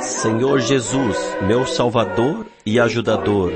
Senhor 0.00 0.60
Jesus, 0.60 1.36
meu 1.42 1.66
Salvador 1.66 2.46
e 2.64 2.78
ajudador, 2.80 3.52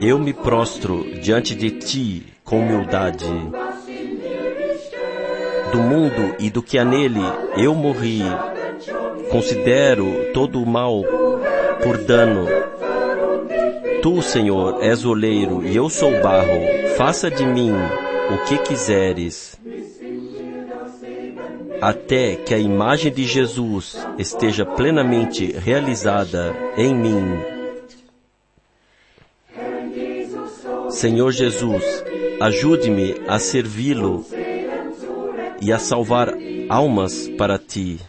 eu 0.00 0.18
me 0.18 0.32
prostro 0.32 1.04
diante 1.20 1.54
de 1.54 1.70
Ti 1.70 2.26
com 2.44 2.60
humildade. 2.60 3.26
Do 5.72 5.78
mundo 5.78 6.34
e 6.38 6.50
do 6.50 6.62
que 6.62 6.78
há 6.78 6.84
nele 6.84 7.20
eu 7.56 7.74
morri. 7.74 8.22
Considero 9.30 10.32
todo 10.32 10.62
o 10.62 10.66
mal 10.66 11.02
por 11.82 11.98
dano. 11.98 12.46
Tu, 14.02 14.22
Senhor, 14.22 14.82
és 14.82 15.04
oleiro 15.04 15.66
e 15.66 15.74
eu 15.74 15.88
sou 15.88 16.20
barro. 16.20 16.60
Faça 16.96 17.30
de 17.30 17.44
mim 17.44 17.72
o 18.32 18.44
que 18.44 18.58
quiseres 18.58 19.58
até 21.84 22.36
que 22.36 22.54
a 22.54 22.58
imagem 22.58 23.12
de 23.12 23.24
Jesus 23.24 23.94
esteja 24.18 24.64
plenamente 24.64 25.52
realizada 25.52 26.56
em 26.78 26.94
mim. 26.94 27.38
Senhor 30.88 31.30
Jesus, 31.30 31.84
ajude-me 32.40 33.16
a 33.28 33.38
servi-lo 33.38 34.24
e 35.60 35.70
a 35.70 35.78
salvar 35.78 36.32
almas 36.70 37.28
para 37.36 37.58
ti. 37.58 38.00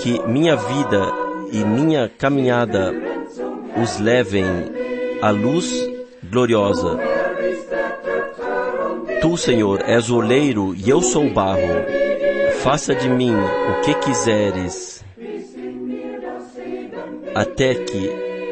Que 0.00 0.20
minha 0.26 0.56
vida 0.56 1.12
e 1.52 1.64
minha 1.64 2.08
caminhada 2.08 2.92
os 3.80 4.00
levem 4.00 4.44
à 5.20 5.30
luz 5.30 5.72
gloriosa. 6.24 7.11
Tu, 9.32 9.38
Senhor, 9.38 9.80
és 9.86 10.10
o 10.10 10.16
oleiro 10.16 10.74
e 10.74 10.90
eu 10.90 11.00
sou 11.00 11.24
o 11.24 11.32
barro. 11.32 11.86
Faça 12.62 12.94
de 12.94 13.08
mim 13.08 13.32
o 13.34 13.80
que 13.80 13.94
quiseres, 13.94 15.02
até 17.34 17.74
que 17.74 18.10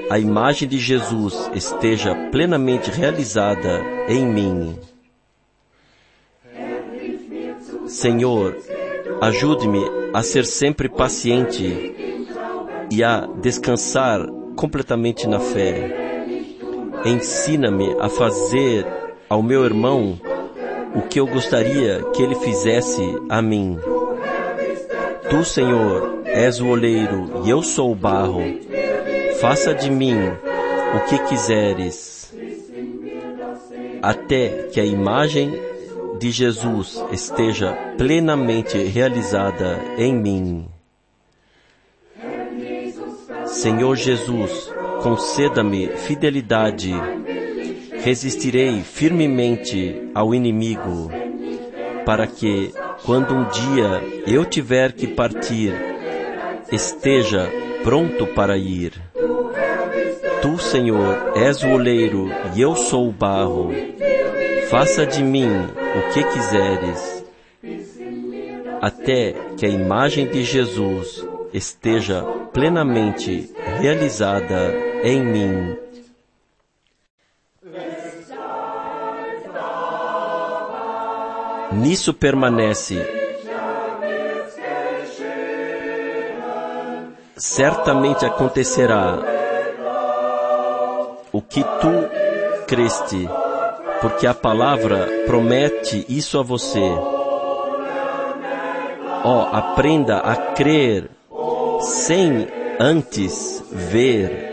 a 0.08 0.18
imagem 0.18 0.66
de 0.66 0.78
Jesus 0.78 1.50
esteja 1.54 2.14
plenamente 2.30 2.90
realizada 2.90 3.82
em 4.08 4.24
mim. 4.24 4.78
Senhor, 7.86 8.56
ajude-me 9.20 9.84
a 10.14 10.22
ser 10.22 10.46
sempre 10.46 10.88
paciente 10.88 11.94
e 12.90 13.04
a 13.04 13.26
descansar 13.42 14.26
completamente 14.56 15.28
na 15.28 15.40
fé. 15.40 16.24
Ensina-me 17.04 17.94
a 18.00 18.08
fazer 18.08 18.86
ao 19.28 19.42
meu 19.42 19.62
irmão 19.66 20.18
o 20.94 21.02
que 21.02 21.20
eu 21.20 21.26
gostaria 21.26 22.02
que 22.14 22.22
ele 22.22 22.34
fizesse 22.36 23.02
a 23.28 23.40
mim. 23.40 23.78
Tu, 25.28 25.44
Senhor, 25.44 26.22
és 26.24 26.60
o 26.60 26.68
oleiro 26.68 27.42
e 27.44 27.50
eu 27.50 27.62
sou 27.62 27.92
o 27.92 27.94
barro. 27.94 28.42
Faça 29.40 29.74
de 29.74 29.90
mim 29.90 30.16
o 30.94 31.08
que 31.08 31.18
quiseres, 31.28 32.34
até 34.02 34.68
que 34.72 34.80
a 34.80 34.84
imagem 34.84 35.52
de 36.18 36.30
Jesus 36.30 37.02
esteja 37.12 37.72
plenamente 37.96 38.76
realizada 38.76 39.78
em 39.96 40.14
mim. 40.14 40.68
Senhor 43.46 43.96
Jesus, 43.96 44.70
conceda-me 45.02 45.88
fidelidade 45.88 46.92
resistirei 48.02 48.82
firmemente 48.82 50.10
ao 50.14 50.34
inimigo, 50.34 51.10
para 52.04 52.26
que, 52.26 52.72
quando 53.04 53.34
um 53.34 53.44
dia 53.48 54.02
eu 54.26 54.44
tiver 54.44 54.92
que 54.92 55.06
partir, 55.06 55.72
esteja 56.72 57.50
pronto 57.82 58.26
para 58.28 58.56
ir. 58.56 58.92
Tu, 60.42 60.58
Senhor, 60.58 61.32
és 61.36 61.62
o 61.62 61.68
oleiro 61.68 62.30
e 62.54 62.60
eu 62.60 62.74
sou 62.74 63.08
o 63.08 63.12
barro. 63.12 63.70
Faça 64.70 65.04
de 65.04 65.22
mim 65.22 65.48
o 65.48 66.12
que 66.12 66.22
quiseres, 66.24 67.24
até 68.80 69.34
que 69.56 69.66
a 69.66 69.68
imagem 69.68 70.26
de 70.26 70.42
Jesus 70.42 71.26
esteja 71.52 72.22
plenamente 72.52 73.50
realizada 73.80 74.72
em 75.02 75.22
mim. 75.22 75.76
Nisso 81.72 82.12
permanece. 82.12 83.06
Certamente 87.36 88.26
acontecerá 88.26 89.18
o 91.32 91.40
que 91.40 91.62
tu 91.62 92.66
creste, 92.66 93.28
porque 94.00 94.26
a 94.26 94.34
palavra 94.34 95.08
promete 95.26 96.04
isso 96.08 96.38
a 96.38 96.42
você. 96.42 96.80
Ó, 99.22 99.24
oh, 99.24 99.56
aprenda 99.56 100.18
a 100.18 100.34
crer 100.54 101.08
sem 101.80 102.48
antes 102.80 103.62
ver. 103.70 104.48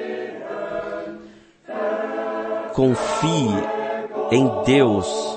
Confie 2.74 3.50
em 4.32 4.64
Deus 4.66 5.37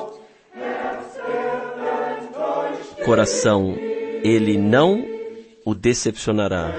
coração, 3.05 3.75
ele 4.23 4.59
não 4.59 5.05
o 5.65 5.75
decepcionará. 5.75 6.71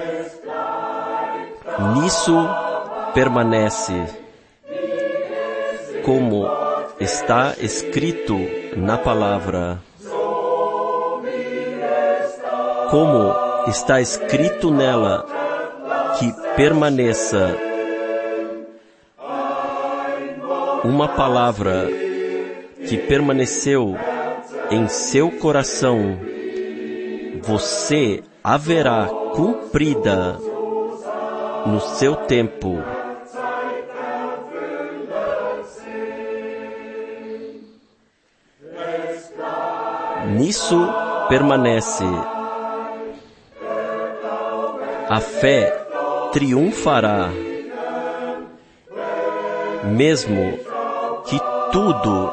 Nisso 1.94 2.34
permanece, 3.14 3.92
como 6.04 6.46
está 7.00 7.54
escrito 7.60 8.38
na 8.76 8.98
palavra. 8.98 9.80
Como 12.90 13.34
está 13.68 14.00
escrito 14.00 14.70
nela, 14.70 15.24
que 16.18 16.32
permaneça 16.56 17.56
uma 20.84 21.08
palavra 21.08 21.88
que 22.86 22.98
permaneceu 22.98 23.96
em 24.72 24.88
seu 24.88 25.30
coração, 25.30 26.18
você 27.42 28.22
haverá 28.42 29.06
cumprida 29.34 30.38
no 31.66 31.78
seu 31.78 32.16
tempo. 32.16 32.78
Nisso 40.38 40.88
permanece. 41.28 42.06
A 45.10 45.20
fé 45.20 45.70
triunfará, 46.32 47.28
mesmo 49.84 50.58
que 51.26 51.38
tudo 51.70 52.32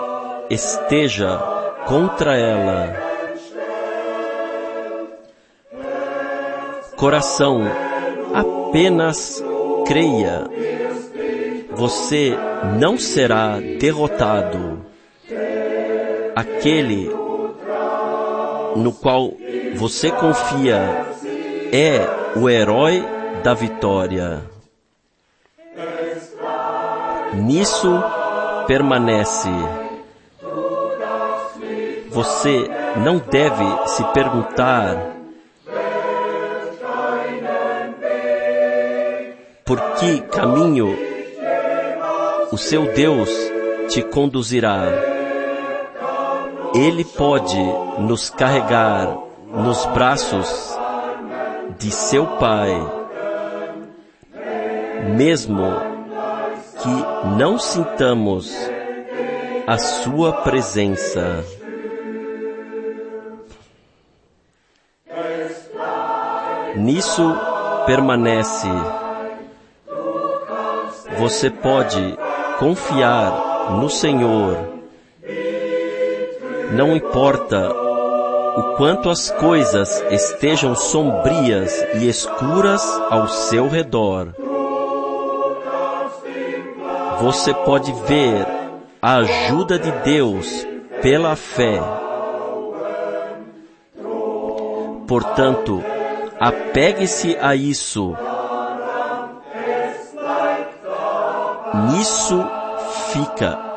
esteja 0.49 1.58
contra 1.89 2.37
ela. 2.37 2.95
Coração, 6.95 7.63
apenas 8.31 9.43
creia. 9.87 10.43
Você 11.71 12.37
não 12.77 12.95
será 12.95 13.59
derrotado. 13.79 14.85
Aquele 16.35 17.09
no 18.75 18.93
qual 18.93 19.33
você 19.75 20.11
confia 20.11 21.07
é 21.73 22.07
o 22.39 22.47
herói 22.47 23.03
da 23.43 23.55
vitória. 23.55 24.43
Nisso 27.33 27.91
permanece. 28.67 29.49
Você 32.09 32.69
não 32.97 33.17
deve 33.17 33.87
se 33.87 34.03
perguntar 34.05 35.15
por 39.63 39.79
que 39.99 40.21
caminho 40.21 40.97
o 42.51 42.57
seu 42.57 42.91
Deus 42.93 43.29
te 43.89 44.01
conduzirá. 44.01 44.81
Ele 46.73 47.05
pode 47.05 47.57
nos 47.99 48.29
carregar 48.31 49.15
nos 49.47 49.85
braços 49.87 50.75
de 51.77 51.91
seu 51.91 52.25
Pai, 52.25 52.71
mesmo 55.15 55.89
que 56.81 57.37
não 57.37 57.59
sintamos 57.59 58.51
a 59.67 59.77
sua 59.77 60.33
presença. 60.33 61.58
Nisso 66.79 67.35
permanece. 67.85 68.67
Você 71.17 71.49
pode 71.49 72.17
confiar 72.57 73.71
no 73.71 73.89
Senhor. 73.89 74.57
Não 76.71 76.95
importa 76.95 77.71
o 78.57 78.75
quanto 78.77 79.09
as 79.09 79.29
coisas 79.31 80.03
estejam 80.09 80.75
sombrias 80.75 81.85
e 81.95 82.07
escuras 82.07 82.83
ao 83.09 83.27
seu 83.27 83.67
redor. 83.67 84.33
Você 87.21 87.53
pode 87.53 87.91
ver 88.07 88.47
a 89.01 89.17
ajuda 89.17 89.77
de 89.77 89.91
Deus 90.03 90.65
pela 91.01 91.35
fé. 91.35 91.81
Portanto, 95.07 95.83
apegue-se 96.39 97.35
a 97.37 97.55
isso. 97.55 98.15
Nisso 101.91 102.41
fica. 103.11 103.69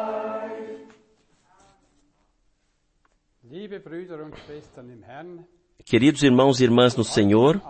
Queridos 5.84 6.22
irmãos 6.22 6.60
e 6.60 6.64
irmãs 6.64 6.96
no 6.96 7.04
Senhor, 7.04 7.60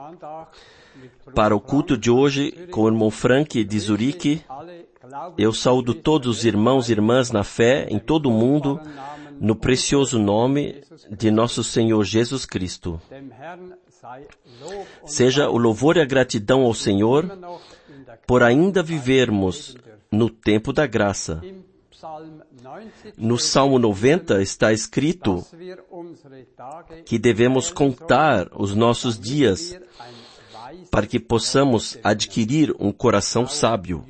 para 1.35 1.57
o 1.57 1.61
culto 1.61 1.97
de 1.97 2.11
hoje 2.11 2.53
com 2.71 2.83
o 2.83 2.89
irmão 2.89 3.11
Frank 3.11 3.65
de 3.65 3.81
Zurique, 3.81 4.45
eu 5.39 5.53
saúdo 5.53 5.95
todos 5.95 6.39
os 6.39 6.45
irmãos 6.45 6.89
e 6.89 6.93
irmãs 6.93 7.31
na 7.31 7.43
fé 7.43 7.87
em 7.89 7.99
todo 7.99 8.27
o 8.27 8.33
mundo, 8.33 8.81
no 9.41 9.57
precioso 9.57 10.19
nome 10.19 10.83
de 11.11 11.31
nosso 11.31 11.65
Senhor 11.65 12.05
Jesus 12.05 12.47
Cristo. 12.47 13.01
Seja 15.07 15.49
o 15.49 15.57
louvor 15.57 15.97
e 15.97 16.01
a 16.01 16.05
gratidão 16.05 16.63
ao 16.63 16.75
Senhor 16.75 17.31
por 18.27 18.43
ainda 18.43 18.83
vivermos 18.83 19.77
no 20.11 20.29
tempo 20.29 20.73
da 20.73 20.87
graça. 20.87 21.41
No 23.17 23.39
Salmo 23.39 23.79
90 23.79 24.43
está 24.43 24.73
escrito 24.73 25.47
que 27.05 27.19
devemos 27.19 27.71
contar 27.71 28.49
os 28.53 28.75
nossos 28.75 29.19
dias 29.19 29.79
para 30.91 31.07
que 31.07 31.21
possamos 31.21 31.97
adquirir 32.03 32.75
um 32.79 32.91
coração 32.91 33.47
sábio. 33.47 34.05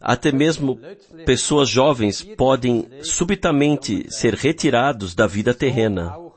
Até 0.00 0.30
mesmo 0.30 0.78
pessoas 1.26 1.68
jovens 1.68 2.22
podem 2.22 2.88
subitamente 3.02 4.06
ser 4.08 4.34
retirados 4.34 5.14
da 5.14 5.26
vida 5.26 5.52
terrena. 5.52 6.27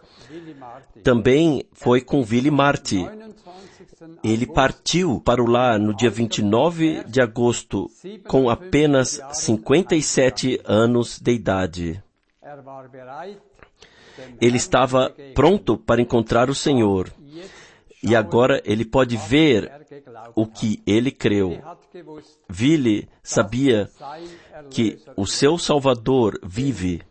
Também 1.04 1.66
foi 1.74 2.02
com 2.02 2.22
Willy 2.22 2.52
Marty. 2.52 3.08
Ele 4.24 4.46
partiu 4.46 5.20
para 5.20 5.42
o 5.42 5.48
lar 5.48 5.80
no 5.80 5.96
dia 5.96 6.10
29 6.10 7.04
de 7.06 7.22
agosto 7.22 7.90
com 8.28 8.50
apenas 8.50 9.22
57 9.32 10.62
anos 10.66 11.20
de 11.20 11.32
idade. 11.32 12.04
Ele 14.40 14.58
estava 14.58 15.14
pronto 15.34 15.78
para 15.78 16.02
encontrar 16.02 16.50
o 16.50 16.56
Senhor. 16.56 17.12
E 18.04 18.16
agora 18.16 18.62
ele 18.66 18.84
pode 18.84 19.16
ver 19.16 19.72
o 20.36 20.46
que 20.48 20.82
ele 20.88 21.12
creu. 21.12 21.60
Vili 22.50 23.08
sabia 23.22 23.90
que 24.70 25.00
o 25.16 25.28
seu 25.28 25.58
Salvador 25.58 26.40
vive, 26.44 27.02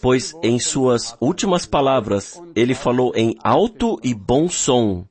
pois 0.00 0.34
em 0.42 0.58
suas 0.58 1.16
últimas 1.20 1.66
palavras 1.66 2.40
ele 2.54 2.74
falou 2.74 3.12
em 3.14 3.36
alto 3.42 3.98
e 4.02 4.14
bom 4.14 4.48
som: 4.48 5.06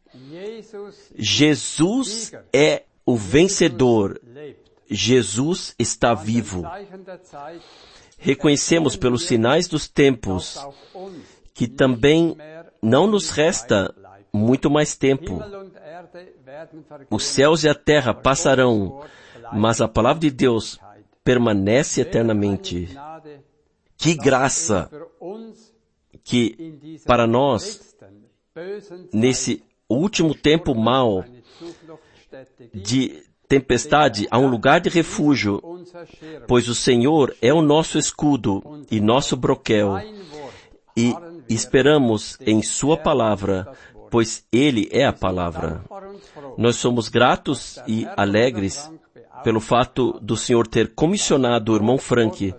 Jesus 1.15 2.31
é 2.53 2.83
o 3.05 3.15
vencedor. 3.15 4.19
Jesus 4.89 5.75
está 5.77 6.13
vivo. 6.13 6.63
Reconhecemos 8.17 8.95
pelos 8.95 9.25
sinais 9.25 9.67
dos 9.67 9.87
tempos 9.87 10.65
que 11.53 11.67
também 11.67 12.37
não 12.81 13.07
nos 13.07 13.29
resta 13.29 13.93
muito 14.31 14.69
mais 14.69 14.95
tempo. 14.95 15.41
Os 17.09 17.25
céus 17.25 17.63
e 17.63 17.69
a 17.69 17.75
terra 17.75 18.13
passarão, 18.13 19.01
mas 19.51 19.81
a 19.81 19.87
palavra 19.87 20.21
de 20.21 20.31
Deus 20.31 20.79
permanece 21.23 22.01
eternamente. 22.01 22.89
Que 23.97 24.13
graça 24.13 24.89
que 26.23 26.99
para 27.05 27.25
nós, 27.25 27.95
nesse 29.13 29.63
último 29.89 30.35
tempo 30.35 30.75
mau 30.75 31.23
de 32.73 33.23
tempestade, 33.47 34.27
há 34.29 34.37
um 34.37 34.47
lugar 34.47 34.81
de 34.81 34.89
refúgio, 34.89 35.61
pois 36.47 36.67
o 36.67 36.75
Senhor 36.75 37.35
é 37.41 37.53
o 37.53 37.61
nosso 37.61 37.97
escudo 37.97 38.61
e 38.91 38.99
nosso 38.99 39.35
broquel, 39.37 39.95
e 40.95 41.15
esperamos 41.49 42.37
em 42.41 42.61
Sua 42.61 42.97
palavra, 42.97 43.71
pois 44.11 44.45
Ele 44.51 44.89
é 44.91 45.05
a 45.05 45.13
palavra. 45.13 45.81
Nós 46.57 46.75
somos 46.75 47.07
gratos 47.07 47.79
e 47.87 48.05
alegres 48.17 48.91
pelo 49.43 49.61
fato 49.61 50.19
do 50.19 50.35
Senhor 50.35 50.67
ter 50.67 50.93
comissionado 50.93 51.71
o 51.71 51.75
irmão 51.75 51.97
Frank 51.97 52.53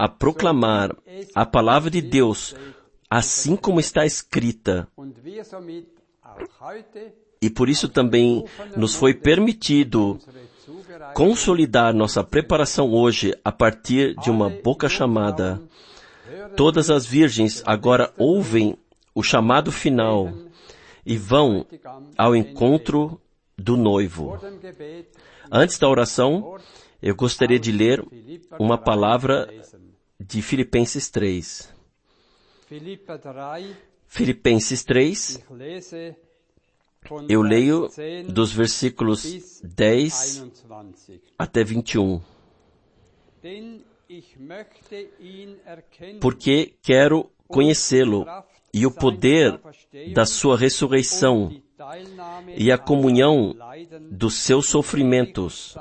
a 0.00 0.08
proclamar 0.08 0.96
a 1.34 1.44
palavra 1.44 1.90
de 1.90 2.00
Deus 2.00 2.54
assim 3.10 3.54
como 3.54 3.78
está 3.78 4.06
escrita. 4.06 4.88
E 7.42 7.50
por 7.50 7.68
isso 7.68 7.86
também 7.86 8.46
nos 8.74 8.94
foi 8.94 9.12
permitido 9.12 10.18
consolidar 11.12 11.92
nossa 11.92 12.24
preparação 12.24 12.90
hoje 12.90 13.36
a 13.44 13.52
partir 13.52 14.14
de 14.16 14.30
uma 14.30 14.48
boca 14.48 14.88
chamada. 14.88 15.60
Todas 16.56 16.88
as 16.88 17.04
virgens 17.04 17.62
agora 17.66 18.10
ouvem 18.16 18.78
o 19.14 19.22
chamado 19.22 19.70
final 19.70 20.32
e 21.04 21.18
vão 21.18 21.66
ao 22.16 22.34
encontro 22.34 23.20
do 23.58 23.76
noivo. 23.76 24.40
Antes 25.52 25.78
da 25.78 25.86
oração, 25.90 26.56
eu 27.02 27.14
gostaria 27.14 27.58
de 27.58 27.72
ler 27.72 28.02
uma 28.58 28.78
palavra 28.78 29.48
de 30.20 30.42
Filipenses 30.42 31.08
3. 31.08 31.74
Filipenses 34.06 34.84
3, 34.84 35.44
eu 37.28 37.40
leio 37.40 37.88
dos 38.28 38.52
versículos 38.52 39.60
10 39.64 40.44
até 41.38 41.64
21. 41.64 42.20
Porque 46.20 46.74
quero 46.82 47.30
conhecê-lo 47.48 48.26
e 48.74 48.86
o 48.86 48.90
poder 48.90 49.58
da 50.12 50.26
sua 50.26 50.56
ressurreição 50.56 51.50
e 52.56 52.70
a 52.70 52.76
comunhão 52.76 53.56
dos 54.10 54.34
seus 54.34 54.68
sofrimentos, 54.68 55.76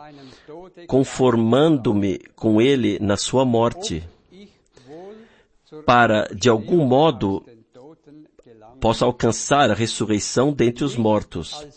conformando-me 0.88 2.20
com 2.36 2.62
ele 2.62 2.98
na 3.00 3.18
sua 3.18 3.44
morte, 3.44 4.08
para, 5.86 6.28
de 6.34 6.50
algum 6.50 6.86
modo, 6.86 7.44
possa 8.80 9.06
alcançar 9.06 9.70
a 9.70 9.74
ressurreição 9.74 10.54
dentre 10.54 10.84
os 10.84 10.96
mortos. 10.96 11.68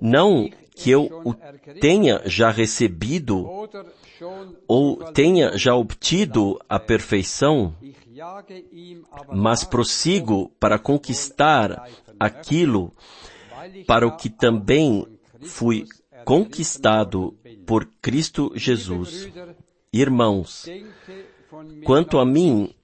Não 0.00 0.48
que 0.74 0.90
eu 0.90 1.22
o 1.24 1.34
tenha 1.80 2.22
já 2.24 2.50
recebido 2.50 3.46
ou 4.66 4.96
tenha 5.12 5.56
já 5.56 5.74
obtido 5.74 6.58
a 6.68 6.78
perfeição, 6.78 7.74
mas 9.32 9.64
prossigo 9.64 10.50
para 10.58 10.78
conquistar 10.78 11.88
aquilo 12.18 12.92
para 13.86 14.06
o 14.06 14.16
que 14.16 14.28
também 14.28 15.06
fui 15.42 15.86
conquistado 16.24 17.34
por 17.66 17.86
Cristo 18.00 18.52
Jesus. 18.54 19.28
Irmãos, 19.92 20.66
quanto 21.84 22.18
a 22.18 22.24
mim, 22.24 22.74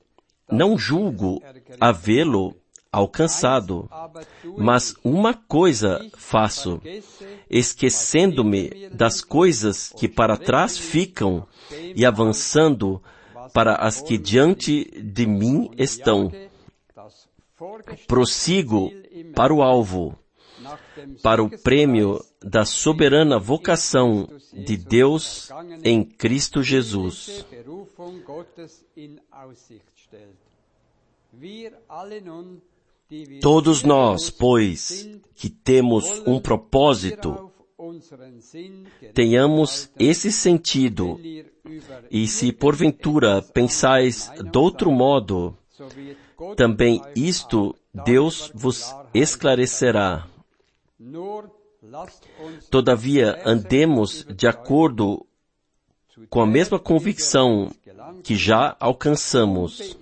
não 0.51 0.79
julgo 0.79 1.43
havê-lo 1.81 2.57
alcançado, 2.91 3.89
mas 4.57 4.95
uma 5.05 5.35
coisa 5.35 6.01
faço, 6.17 6.81
esquecendo-me 7.51 8.89
das 8.91 9.21
coisas 9.21 9.93
que 9.99 10.09
para 10.09 10.37
trás 10.37 10.79
ficam 10.79 11.47
e 11.95 12.07
avançando 12.07 13.03
para 13.53 13.77
as 13.77 14.01
que 14.01 14.17
diante 14.17 14.85
de 15.03 15.27
mim 15.27 15.71
estão. 15.77 16.33
Prossigo 18.07 18.91
para 19.35 19.53
o 19.53 19.63
alvo, 19.63 20.19
para 21.23 21.43
o 21.43 21.51
prêmio 21.51 22.23
da 22.43 22.65
soberana 22.65 23.39
vocação 23.39 24.29
de 24.53 24.77
Deus 24.77 25.51
em 25.83 26.03
Cristo 26.05 26.63
Jesus. 26.63 27.45
Todos 33.41 33.83
nós, 33.83 34.31
pois, 34.31 35.09
que 35.35 35.49
temos 35.49 36.23
um 36.27 36.41
propósito, 36.41 37.53
tenhamos 39.15 39.91
esse 39.99 40.33
sentido, 40.33 41.21
e 42.11 42.27
se 42.27 42.53
porventura 42.53 43.43
pensais 43.43 44.31
de 44.51 44.59
outro 44.59 44.91
modo, 44.91 45.57
também 46.57 47.01
isto 47.15 47.75
Deus 47.93 48.51
vos 48.55 48.95
esclarecerá. 49.15 50.27
Todavia, 52.71 53.41
andemos 53.45 54.25
de 54.25 54.47
acordo 54.47 55.25
com 56.29 56.41
a 56.41 56.47
mesma 56.47 56.79
convicção 56.79 57.71
que 58.23 58.35
já 58.35 58.77
alcançamos. 58.81 59.97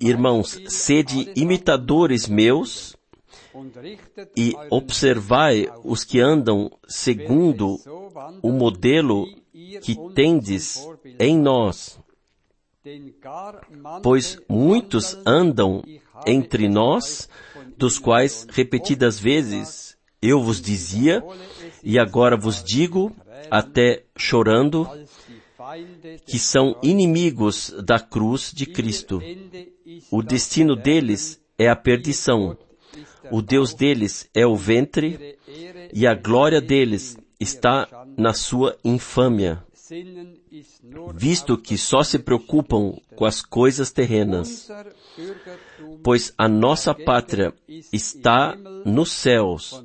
Irmãos, 0.00 0.58
sede 0.68 1.32
imitadores 1.34 2.28
meus 2.28 2.96
e 4.36 4.54
observai 4.70 5.68
os 5.84 6.04
que 6.04 6.20
andam 6.20 6.70
segundo 6.86 7.78
o 8.42 8.52
modelo 8.52 9.26
que 9.82 9.96
tendes 10.14 10.86
em 11.18 11.36
nós. 11.36 11.98
Pois 14.02 14.38
muitos 14.48 15.18
andam 15.26 15.82
entre 16.26 16.68
nós, 16.68 17.28
dos 17.76 17.98
quais 17.98 18.46
repetidas 18.50 19.18
vezes 19.18 19.87
eu 20.20 20.42
vos 20.42 20.60
dizia, 20.60 21.22
e 21.82 21.98
agora 21.98 22.36
vos 22.36 22.62
digo, 22.62 23.14
até 23.50 24.04
chorando, 24.16 24.88
que 26.26 26.38
são 26.38 26.76
inimigos 26.82 27.74
da 27.84 27.98
cruz 27.98 28.52
de 28.54 28.66
Cristo. 28.66 29.20
O 30.10 30.22
destino 30.22 30.74
deles 30.76 31.40
é 31.58 31.68
a 31.68 31.76
perdição. 31.76 32.56
O 33.30 33.42
Deus 33.42 33.74
deles 33.74 34.28
é 34.34 34.46
o 34.46 34.56
ventre 34.56 35.38
e 35.92 36.06
a 36.06 36.14
glória 36.14 36.60
deles 36.60 37.16
está 37.38 37.86
na 38.16 38.32
sua 38.32 38.76
infâmia, 38.84 39.62
visto 41.14 41.56
que 41.58 41.76
só 41.76 42.02
se 42.02 42.18
preocupam 42.18 42.96
com 43.14 43.24
as 43.24 43.42
coisas 43.42 43.90
terrenas. 43.90 44.68
Pois 46.02 46.32
a 46.36 46.48
nossa 46.48 46.94
pátria 46.94 47.52
está 47.92 48.56
nos 48.84 49.12
céus, 49.12 49.84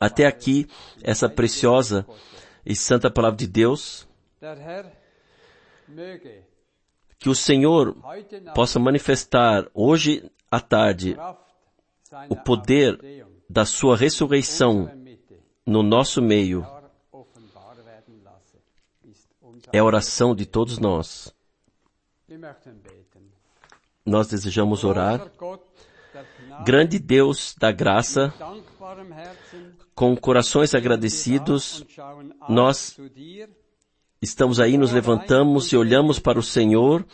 Até 0.00 0.26
aqui, 0.26 0.66
essa 1.02 1.28
preciosa 1.28 2.06
e 2.64 2.74
santa 2.74 3.10
palavra 3.10 3.36
de 3.36 3.46
Deus, 3.46 4.08
que 7.18 7.28
o 7.28 7.34
Senhor 7.34 7.96
possa 8.54 8.78
manifestar 8.78 9.68
hoje 9.72 10.30
à 10.50 10.60
tarde 10.60 11.16
o 12.28 12.36
poder 12.36 13.26
da 13.48 13.64
sua 13.64 13.96
ressurreição 13.96 14.90
no 15.66 15.82
nosso 15.82 16.20
meio. 16.20 16.66
É 19.72 19.78
a 19.78 19.84
oração 19.84 20.34
de 20.34 20.46
todos 20.46 20.78
nós. 20.78 21.34
Nós 24.04 24.28
desejamos 24.28 24.84
orar. 24.84 25.30
Grande 26.64 26.98
Deus 26.98 27.54
da 27.58 27.72
graça, 27.72 28.32
com 29.94 30.16
corações 30.16 30.74
agradecidos, 30.74 31.84
nós 32.48 32.98
estamos 34.20 34.58
aí, 34.58 34.76
nos 34.76 34.92
levantamos 34.92 35.72
e 35.72 35.76
olhamos 35.76 36.18
para 36.18 36.38
o 36.38 36.42
Senhor, 36.42 37.04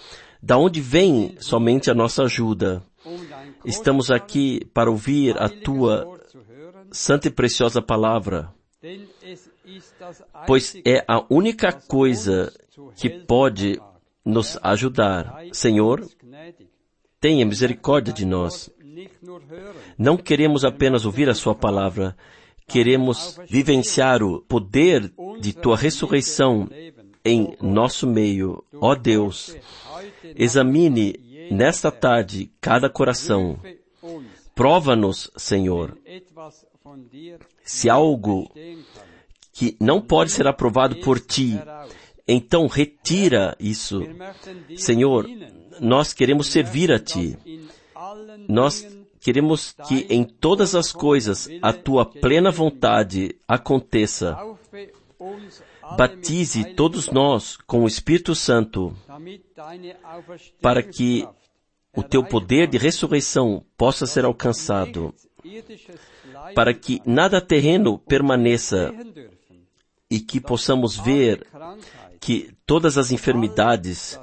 da 0.42 0.56
onde 0.56 0.80
vem 0.80 1.36
somente 1.38 1.90
a 1.90 1.94
nossa 1.94 2.22
ajuda. 2.24 2.82
Estamos 3.64 4.10
aqui 4.10 4.64
para 4.72 4.90
ouvir 4.90 5.40
a 5.40 5.48
tua 5.48 6.18
santa 6.90 7.28
e 7.28 7.30
preciosa 7.30 7.80
palavra, 7.80 8.52
pois 10.46 10.74
é 10.84 11.04
a 11.06 11.24
única 11.30 11.72
coisa 11.72 12.52
que 12.96 13.08
pode 13.08 13.80
nos 14.24 14.58
ajudar. 14.62 15.44
Senhor, 15.52 16.08
tenha 17.20 17.44
misericórdia 17.44 18.12
de 18.12 18.24
nós. 18.24 18.70
Não 19.98 20.16
queremos 20.16 20.64
apenas 20.64 21.04
ouvir 21.04 21.28
a 21.28 21.34
Sua 21.34 21.54
palavra, 21.54 22.16
queremos 22.66 23.38
vivenciar 23.48 24.22
o 24.22 24.40
poder 24.40 25.12
de 25.40 25.52
Tua 25.52 25.76
ressurreição 25.76 26.68
em 27.24 27.56
nosso 27.60 28.06
meio. 28.06 28.64
Ó 28.74 28.94
Deus, 28.94 29.56
examine 30.36 31.48
nesta 31.50 31.90
tarde 31.90 32.50
cada 32.60 32.88
coração. 32.88 33.58
Prova-nos, 34.54 35.30
Senhor, 35.36 35.96
se 37.64 37.88
algo 37.88 38.50
que 39.52 39.76
não 39.80 40.00
pode 40.00 40.30
ser 40.30 40.46
aprovado 40.46 40.96
por 40.96 41.18
Ti, 41.18 41.58
então 42.26 42.66
retira 42.66 43.56
isso. 43.58 44.02
Senhor, 44.76 45.26
nós 45.80 46.12
queremos 46.12 46.46
servir 46.48 46.92
a 46.92 46.98
Ti. 46.98 47.36
Nós 48.48 48.86
queremos 49.20 49.74
que 49.86 50.06
em 50.08 50.24
todas 50.24 50.74
as 50.74 50.92
coisas 50.92 51.48
a 51.62 51.72
Tua 51.72 52.04
plena 52.04 52.50
vontade 52.50 53.36
aconteça. 53.46 54.36
Batize 55.96 56.74
todos 56.74 57.10
nós 57.10 57.56
com 57.56 57.84
o 57.84 57.86
Espírito 57.86 58.34
Santo 58.34 58.96
para 60.60 60.82
que 60.82 61.26
o 61.94 62.02
Teu 62.02 62.24
poder 62.24 62.68
de 62.68 62.78
ressurreição 62.78 63.64
possa 63.76 64.06
ser 64.06 64.24
alcançado, 64.24 65.12
para 66.54 66.72
que 66.72 67.02
nada 67.04 67.40
terreno 67.40 67.98
permaneça 67.98 68.94
e 70.08 70.20
que 70.20 70.40
possamos 70.40 70.96
ver 70.96 71.46
que 72.20 72.54
todas 72.66 72.96
as 72.96 73.10
enfermidades, 73.10 74.18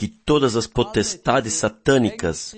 que 0.00 0.08
todas 0.08 0.56
as 0.56 0.66
potestades 0.66 1.52
satânicas 1.52 2.54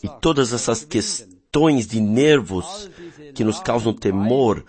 e 0.00 0.08
todas 0.20 0.52
essas 0.52 0.84
questões 0.84 1.88
de 1.88 2.00
nervos 2.00 2.88
que 3.34 3.42
nos 3.42 3.58
causam 3.58 3.92
temor 3.92 4.64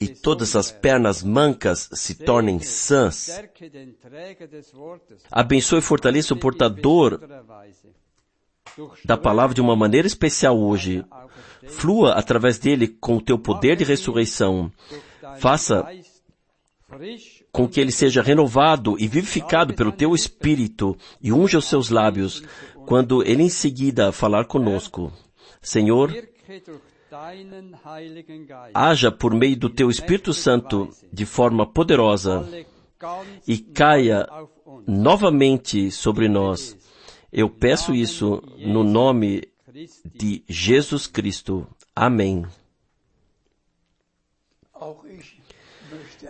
e 0.00 0.06
todas 0.06 0.54
as 0.54 0.70
pernas 0.70 1.20
mancas 1.20 1.88
se 1.92 2.14
tornem 2.14 2.60
sãs. 2.60 3.28
Abençoe 5.32 5.80
e 5.80 5.82
fortaleça 5.82 6.32
o 6.32 6.38
portador 6.38 7.20
da 9.04 9.16
palavra 9.16 9.52
de 9.52 9.60
uma 9.60 9.74
maneira 9.74 10.06
especial 10.06 10.56
hoje. 10.56 11.04
Flua 11.66 12.12
através 12.12 12.56
dele 12.56 12.86
com 12.86 13.16
o 13.16 13.20
teu 13.20 13.36
poder 13.36 13.74
de 13.74 13.82
ressurreição. 13.82 14.70
Faça 15.40 15.84
com 17.52 17.66
que 17.66 17.80
ele 17.80 17.92
seja 17.92 18.22
renovado 18.22 18.96
e 18.98 19.08
vivificado 19.08 19.74
pelo 19.74 19.92
teu 19.92 20.14
espírito 20.14 20.96
e 21.20 21.32
unja 21.32 21.58
os 21.58 21.64
seus 21.66 21.88
lábios 21.88 22.42
quando 22.86 23.22
ele 23.22 23.42
em 23.42 23.48
seguida 23.48 24.12
falar 24.12 24.44
conosco. 24.44 25.12
Senhor, 25.60 26.14
haja 28.74 29.10
por 29.10 29.34
meio 29.34 29.56
do 29.56 29.70
teu 29.70 29.90
Espírito 29.90 30.32
Santo 30.32 30.88
de 31.12 31.26
forma 31.26 31.66
poderosa 31.66 32.48
e 33.46 33.58
caia 33.58 34.26
novamente 34.86 35.90
sobre 35.90 36.28
nós. 36.28 36.76
Eu 37.32 37.50
peço 37.50 37.94
isso 37.94 38.42
no 38.58 38.84
nome 38.84 39.42
de 40.14 40.44
Jesus 40.48 41.06
Cristo. 41.06 41.66
Amém. 41.94 42.44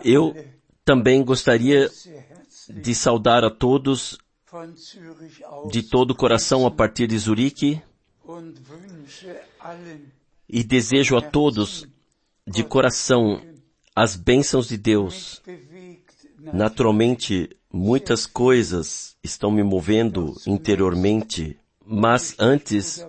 Eu 0.05 0.35
também 0.87 1.23
gostaria 1.23 1.91
de 2.71 2.95
saudar 2.95 3.45
a 3.45 3.51
todos 3.51 4.17
de 5.71 5.83
todo 5.83 6.13
o 6.13 6.15
coração 6.15 6.67
a 6.67 6.71
partir 6.71 7.07
de 7.07 7.19
Zurique 7.19 7.83
e 10.49 10.65
desejo 10.65 11.15
a 11.19 11.21
todos 11.21 11.87
de 12.47 12.65
coração 12.65 13.43
as 13.95 14.17
bênçãos 14.17 14.69
de 14.69 14.79
Deus. 14.79 15.43
Naturalmente, 16.39 17.51
Muitas 17.77 18.25
coisas 18.25 19.19
estão 19.23 19.51
me 19.51 19.63
movendo 19.63 20.35
interiormente, 20.47 21.59
mas 21.85 22.35
antes 22.39 23.07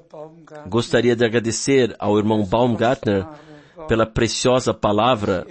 gostaria 0.68 1.16
de 1.16 1.24
agradecer 1.24 1.96
ao 1.98 2.18
irmão 2.18 2.44
Baumgartner 2.44 3.26
pela 3.88 4.06
preciosa 4.06 4.74
palavra 4.74 5.48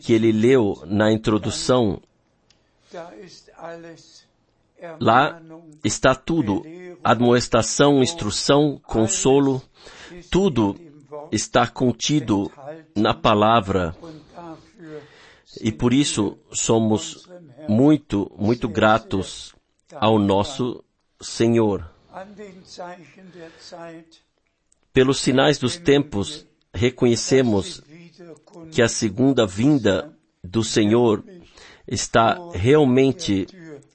que 0.00 0.12
ele 0.12 0.32
leu 0.32 0.82
na 0.86 1.12
introdução. 1.12 2.00
Lá 5.00 5.40
está 5.82 6.14
tudo: 6.14 6.62
admoestação, 7.02 8.02
instrução, 8.02 8.80
consolo, 8.86 9.62
tudo 10.30 10.76
está 11.32 11.66
contido 11.66 12.50
na 12.94 13.14
palavra. 13.14 13.94
E 15.60 15.72
por 15.72 15.92
isso 15.92 16.38
somos 16.52 17.28
muito, 17.68 18.30
muito 18.38 18.68
gratos 18.68 19.54
ao 19.94 20.18
nosso 20.18 20.84
Senhor. 21.20 21.90
Pelos 24.92 25.20
sinais 25.20 25.58
dos 25.58 25.76
tempos, 25.76 26.46
reconhecemos 26.72 27.82
que 28.72 28.82
a 28.82 28.88
segunda 28.88 29.46
vinda 29.46 30.16
do 30.42 30.62
Senhor 30.62 31.24
está 31.86 32.38
realmente 32.52 33.46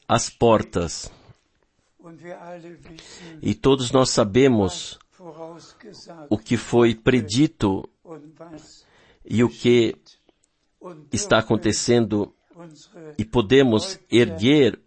às 0.07 0.29
portas. 0.29 1.11
E 3.41 3.55
todos 3.55 3.91
nós 3.91 4.09
sabemos 4.09 4.99
o 6.29 6.37
que 6.37 6.57
foi 6.57 6.95
predito 6.95 7.87
e 9.25 9.43
o 9.43 9.49
que 9.49 9.95
está 11.11 11.39
acontecendo 11.39 12.33
e 13.17 13.23
podemos 13.23 13.99
erguer 14.11 14.79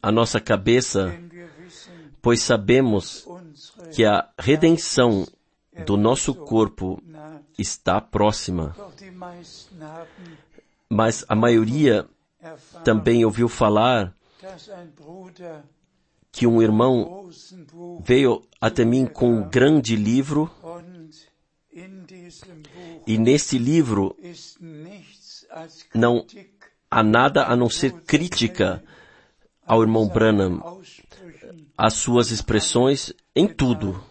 a 0.00 0.12
nossa 0.12 0.40
cabeça, 0.40 1.18
pois 2.22 2.40
sabemos 2.40 3.26
que 3.92 4.04
a 4.04 4.30
redenção 4.38 5.26
do 5.84 5.96
nosso 5.96 6.34
corpo 6.34 7.02
está 7.58 8.00
próxima. 8.00 8.74
Mas 10.88 11.24
a 11.28 11.34
maioria 11.34 12.08
também 12.84 13.24
ouviu 13.24 13.48
falar 13.48 14.14
que 16.30 16.46
um 16.46 16.60
irmão 16.60 17.28
veio 18.04 18.42
até 18.60 18.84
mim 18.84 19.06
com 19.06 19.38
um 19.38 19.48
grande 19.48 19.96
livro 19.96 20.50
e 23.06 23.18
nesse 23.18 23.58
livro 23.58 24.16
não 25.94 26.26
há 26.90 27.02
nada 27.02 27.44
a 27.46 27.56
não 27.56 27.68
ser 27.68 27.92
crítica 28.02 28.82
ao 29.66 29.82
irmão 29.82 30.08
Branham, 30.08 30.80
às 31.76 31.94
suas 31.94 32.30
expressões 32.30 33.12
em 33.34 33.48
tudo. 33.48 34.02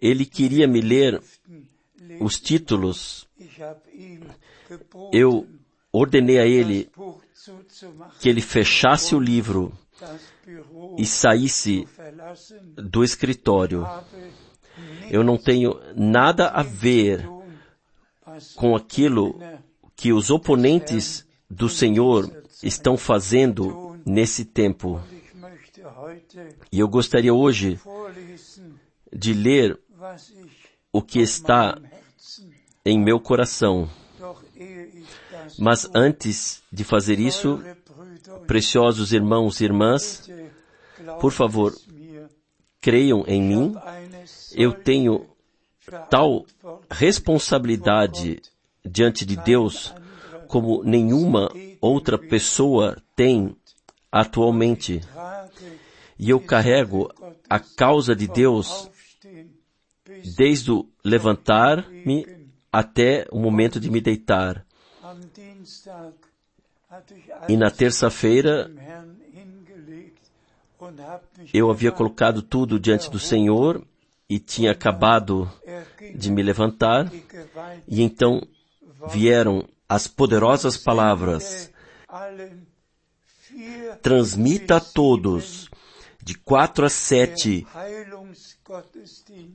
Ele 0.00 0.24
queria 0.24 0.66
me 0.66 0.80
ler 0.80 1.22
os 2.20 2.38
títulos. 2.38 3.28
Eu 5.12 5.46
ordenei 5.92 6.38
a 6.38 6.46
ele 6.46 6.90
que 8.20 8.28
ele 8.28 8.40
fechasse 8.40 9.14
o 9.14 9.20
livro 9.20 9.72
e 10.98 11.06
saísse 11.06 11.86
do 12.74 13.02
escritório. 13.02 13.86
Eu 15.10 15.24
não 15.24 15.38
tenho 15.38 15.80
nada 15.94 16.48
a 16.48 16.62
ver 16.62 17.26
com 18.54 18.76
aquilo 18.76 19.38
que 19.94 20.12
os 20.12 20.30
oponentes 20.30 21.26
do 21.48 21.68
Senhor 21.68 22.30
estão 22.62 22.96
fazendo 22.96 23.98
nesse 24.04 24.44
tempo. 24.44 25.00
E 26.70 26.78
eu 26.78 26.88
gostaria 26.88 27.32
hoje 27.32 27.80
de 29.12 29.32
ler 29.32 29.78
o 30.92 31.02
que 31.02 31.20
está 31.20 31.78
em 32.84 32.98
meu 32.98 33.20
coração. 33.20 33.88
Mas 35.58 35.88
antes 35.94 36.62
de 36.72 36.84
fazer 36.84 37.18
isso, 37.18 37.60
preciosos 38.46 39.12
irmãos 39.12 39.60
e 39.60 39.64
irmãs, 39.64 40.28
por 41.20 41.32
favor, 41.32 41.74
creiam 42.80 43.24
em 43.26 43.42
mim. 43.42 43.76
Eu 44.54 44.72
tenho 44.72 45.26
tal 46.10 46.46
responsabilidade 46.90 48.40
diante 48.84 49.24
de 49.24 49.36
Deus 49.36 49.94
como 50.46 50.82
nenhuma 50.84 51.50
outra 51.80 52.16
pessoa 52.16 52.96
tem 53.14 53.56
atualmente. 54.10 55.00
E 56.18 56.30
eu 56.30 56.40
carrego 56.40 57.12
a 57.48 57.58
causa 57.58 58.14
de 58.14 58.26
Deus 58.26 58.88
desde 60.34 60.72
o 60.72 60.88
levantar-me 61.04 62.26
até 62.72 63.26
o 63.30 63.38
momento 63.38 63.78
de 63.78 63.90
me 63.90 64.00
deitar. 64.00 64.66
E 67.48 67.56
na 67.56 67.70
terça-feira 67.70 68.70
eu 71.52 71.70
havia 71.70 71.92
colocado 71.92 72.42
tudo 72.42 72.78
diante 72.78 73.10
do 73.10 73.18
Senhor 73.18 73.82
e 74.28 74.38
tinha 74.38 74.72
acabado 74.72 75.50
de 76.14 76.30
me 76.30 76.42
levantar, 76.42 77.10
e 77.86 78.02
então 78.02 78.46
vieram 79.08 79.68
as 79.88 80.06
poderosas 80.06 80.76
palavras: 80.76 81.70
transmita 84.02 84.76
a 84.76 84.80
todos, 84.80 85.70
de 86.22 86.34
quatro 86.34 86.84
a 86.84 86.90
sete, 86.90 87.66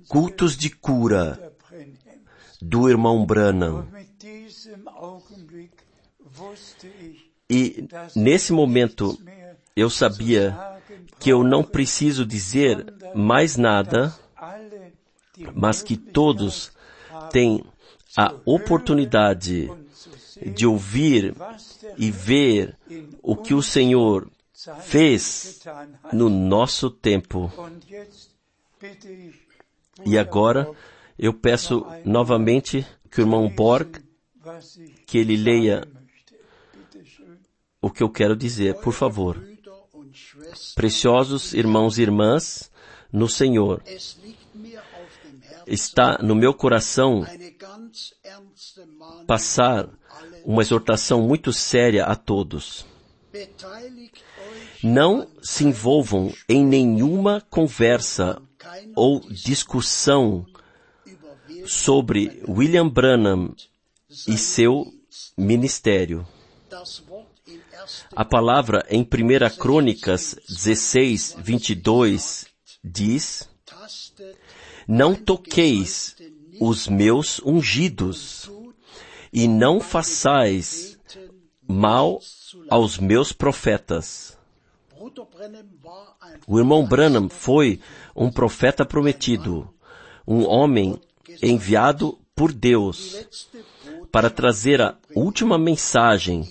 cultos 0.07 0.57
de 0.57 0.69
cura 0.69 1.53
do 2.61 2.89
irmão 2.89 3.25
Branham. 3.25 3.87
E 7.49 7.87
nesse 8.15 8.53
momento 8.53 9.19
eu 9.75 9.89
sabia 9.89 10.57
que 11.19 11.29
eu 11.31 11.43
não 11.43 11.63
preciso 11.63 12.25
dizer 12.25 12.85
mais 13.15 13.57
nada, 13.57 14.15
mas 15.53 15.81
que 15.81 15.97
todos 15.97 16.71
têm 17.31 17.63
a 18.15 18.33
oportunidade 18.45 19.69
de 20.55 20.65
ouvir 20.65 21.35
e 21.97 22.11
ver 22.11 22.77
o 23.21 23.35
que 23.35 23.53
o 23.53 23.61
Senhor 23.61 24.29
fez 24.81 25.61
no 26.13 26.29
nosso 26.29 26.89
tempo. 26.89 27.51
E 30.05 30.17
agora 30.17 30.71
eu 31.17 31.33
peço 31.33 31.85
novamente 32.03 32.85
que 33.09 33.19
o 33.19 33.23
irmão 33.23 33.47
Borg, 33.49 33.97
que 35.05 35.17
ele 35.17 35.37
leia 35.37 35.87
o 37.81 37.89
que 37.89 38.01
eu 38.01 38.09
quero 38.09 38.35
dizer, 38.35 38.75
por 38.75 38.93
favor. 38.93 39.43
Preciosos 40.75 41.53
irmãos 41.53 41.97
e 41.97 42.01
irmãs 42.01 42.71
no 43.11 43.27
Senhor, 43.27 43.83
está 45.67 46.17
no 46.21 46.35
meu 46.35 46.53
coração 46.53 47.25
passar 49.27 49.89
uma 50.43 50.61
exortação 50.61 51.21
muito 51.21 51.53
séria 51.53 52.05
a 52.05 52.15
todos. 52.15 52.85
Não 54.83 55.27
se 55.41 55.63
envolvam 55.65 56.33
em 56.49 56.65
nenhuma 56.65 57.41
conversa 57.49 58.41
ou 58.95 59.19
discussão 59.29 60.45
sobre 61.65 62.43
William 62.47 62.87
Branham 62.87 63.55
e 64.27 64.37
seu 64.37 64.85
ministério. 65.37 66.27
A 68.15 68.23
palavra 68.23 68.85
em 68.89 69.01
1 69.01 69.57
Crônicas 69.57 70.35
16, 70.47 71.35
22 71.39 72.45
diz, 72.83 73.49
Não 74.87 75.15
toqueis 75.15 76.15
os 76.59 76.87
meus 76.87 77.39
ungidos, 77.39 78.49
e 79.33 79.47
não 79.47 79.79
façais 79.79 80.97
mal 81.67 82.19
aos 82.69 82.97
meus 82.97 83.31
profetas. 83.31 84.37
O 86.45 86.59
irmão 86.59 86.85
Branham 86.85 87.29
foi 87.29 87.79
um 88.15 88.31
profeta 88.31 88.85
prometido, 88.85 89.67
um 90.27 90.45
homem 90.47 90.99
enviado 91.41 92.17
por 92.35 92.51
Deus 92.51 93.25
para 94.11 94.29
trazer 94.29 94.81
a 94.81 94.97
última 95.15 95.57
mensagem 95.57 96.47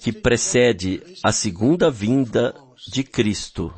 que 0.00 0.12
precede 0.12 1.02
a 1.22 1.32
segunda 1.32 1.90
vinda 1.90 2.54
de 2.88 3.02
Cristo. 3.02 3.72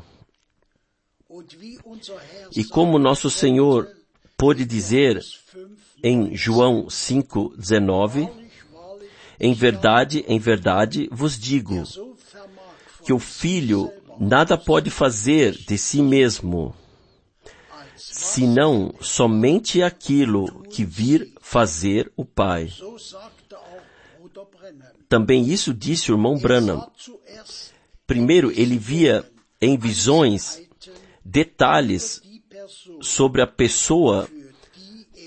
E 2.55 2.63
como 2.63 2.97
nosso 2.99 3.29
Senhor 3.29 3.87
pôde 4.37 4.65
dizer 4.65 5.23
em 6.03 6.35
João 6.35 6.87
5:19, 6.87 8.29
Em 9.39 9.53
verdade, 9.53 10.25
em 10.27 10.39
verdade 10.39 11.07
vos 11.11 11.37
digo 11.37 11.83
que 13.05 13.13
o 13.13 13.19
filho 13.19 13.91
nada 14.19 14.57
pode 14.57 14.89
fazer 14.89 15.51
de 15.51 15.77
si 15.77 16.01
mesmo, 16.01 16.73
senão 18.27 18.93
somente 18.99 19.81
aquilo 19.81 20.63
que 20.63 20.83
vir 20.83 21.33
fazer 21.41 22.11
o 22.15 22.25
Pai. 22.25 22.71
Também 25.07 25.47
isso 25.47 25.73
disse 25.73 26.11
o 26.11 26.15
irmão 26.15 26.37
Branham. 26.37 26.91
Primeiro, 28.05 28.51
ele 28.51 28.77
via 28.77 29.29
em 29.61 29.77
visões 29.77 30.61
detalhes 31.23 32.21
sobre 33.01 33.41
a 33.41 33.47
pessoa 33.47 34.29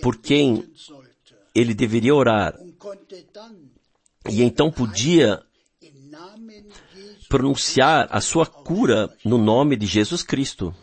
por 0.02 0.16
quem 0.16 0.64
ele 1.54 1.74
deveria 1.74 2.14
orar. 2.14 2.58
E 4.28 4.42
então 4.42 4.70
podia 4.70 5.42
pronunciar 7.28 8.08
a 8.10 8.20
sua 8.20 8.44
cura 8.44 9.14
no 9.24 9.38
nome 9.38 9.76
de 9.76 9.86
Jesus 9.86 10.22
Cristo. 10.22 10.74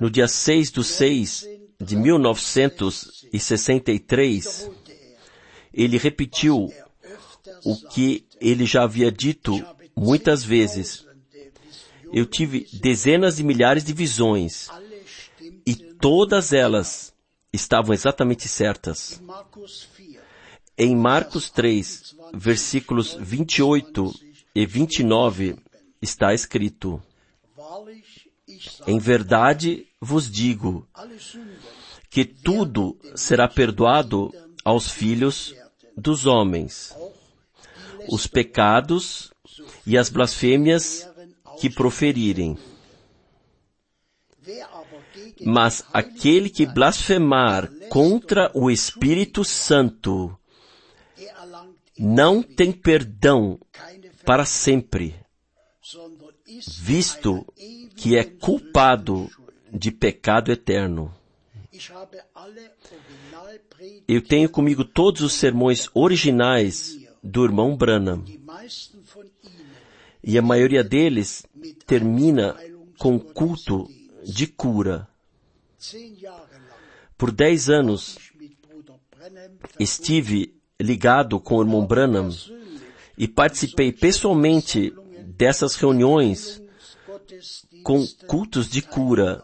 No 0.00 0.08
dia 0.10 0.28
6 0.28 0.70
de 0.70 0.84
6 0.84 1.48
de 1.80 1.96
1963, 1.96 4.70
ele 5.72 5.96
repetiu 5.98 6.72
o 7.64 7.76
que 7.88 8.24
ele 8.40 8.66
já 8.66 8.84
havia 8.84 9.10
dito 9.10 9.60
muitas 9.96 10.44
vezes. 10.44 11.04
Eu 12.12 12.26
tive 12.26 12.68
dezenas 12.72 13.36
de 13.36 13.42
milhares 13.42 13.84
de 13.84 13.92
visões 13.92 14.68
e 15.66 15.74
todas 15.74 16.52
elas 16.52 17.12
estavam 17.52 17.92
exatamente 17.92 18.48
certas. 18.48 19.20
Em 20.76 20.96
Marcos 20.96 21.50
3, 21.50 22.14
versículos 22.34 23.16
28 23.20 24.14
e 24.54 24.64
29, 24.64 25.56
está 26.00 26.32
escrito, 26.32 27.02
Em 28.86 28.98
verdade 28.98 29.86
vos 30.00 30.30
digo 30.30 30.88
que 32.10 32.24
tudo 32.24 32.98
será 33.14 33.48
perdoado 33.48 34.32
aos 34.64 34.90
filhos 34.90 35.54
dos 35.96 36.26
homens, 36.26 36.94
os 38.08 38.26
pecados 38.26 39.32
e 39.86 39.98
as 39.98 40.08
blasfêmias 40.08 41.08
que 41.60 41.68
proferirem. 41.68 42.56
Mas 45.44 45.84
aquele 45.92 46.48
que 46.48 46.66
blasfemar 46.66 47.70
contra 47.88 48.50
o 48.54 48.70
Espírito 48.70 49.44
Santo 49.44 50.36
não 51.98 52.42
tem 52.42 52.72
perdão 52.72 53.58
para 54.24 54.44
sempre, 54.44 55.14
visto 56.78 57.46
que 57.98 58.16
é 58.16 58.22
culpado 58.22 59.28
de 59.72 59.90
pecado 59.90 60.52
eterno. 60.52 61.12
Eu 64.06 64.22
tenho 64.22 64.48
comigo 64.48 64.84
todos 64.84 65.20
os 65.20 65.32
sermões 65.32 65.88
originais 65.92 66.96
do 67.22 67.44
irmão 67.44 67.76
Branham. 67.76 68.24
E 70.22 70.38
a 70.38 70.42
maioria 70.42 70.84
deles 70.84 71.44
termina 71.86 72.56
com 72.98 73.18
culto 73.18 73.88
de 74.24 74.46
cura. 74.46 75.08
Por 77.16 77.32
dez 77.32 77.68
anos 77.68 78.16
estive 79.78 80.54
ligado 80.80 81.40
com 81.40 81.56
o 81.56 81.62
irmão 81.62 81.84
Branham 81.84 82.30
e 83.16 83.26
participei 83.26 83.90
pessoalmente 83.90 84.94
dessas 85.36 85.74
reuniões 85.74 86.62
com 87.82 88.06
cultos 88.26 88.68
de 88.68 88.82
cura. 88.82 89.42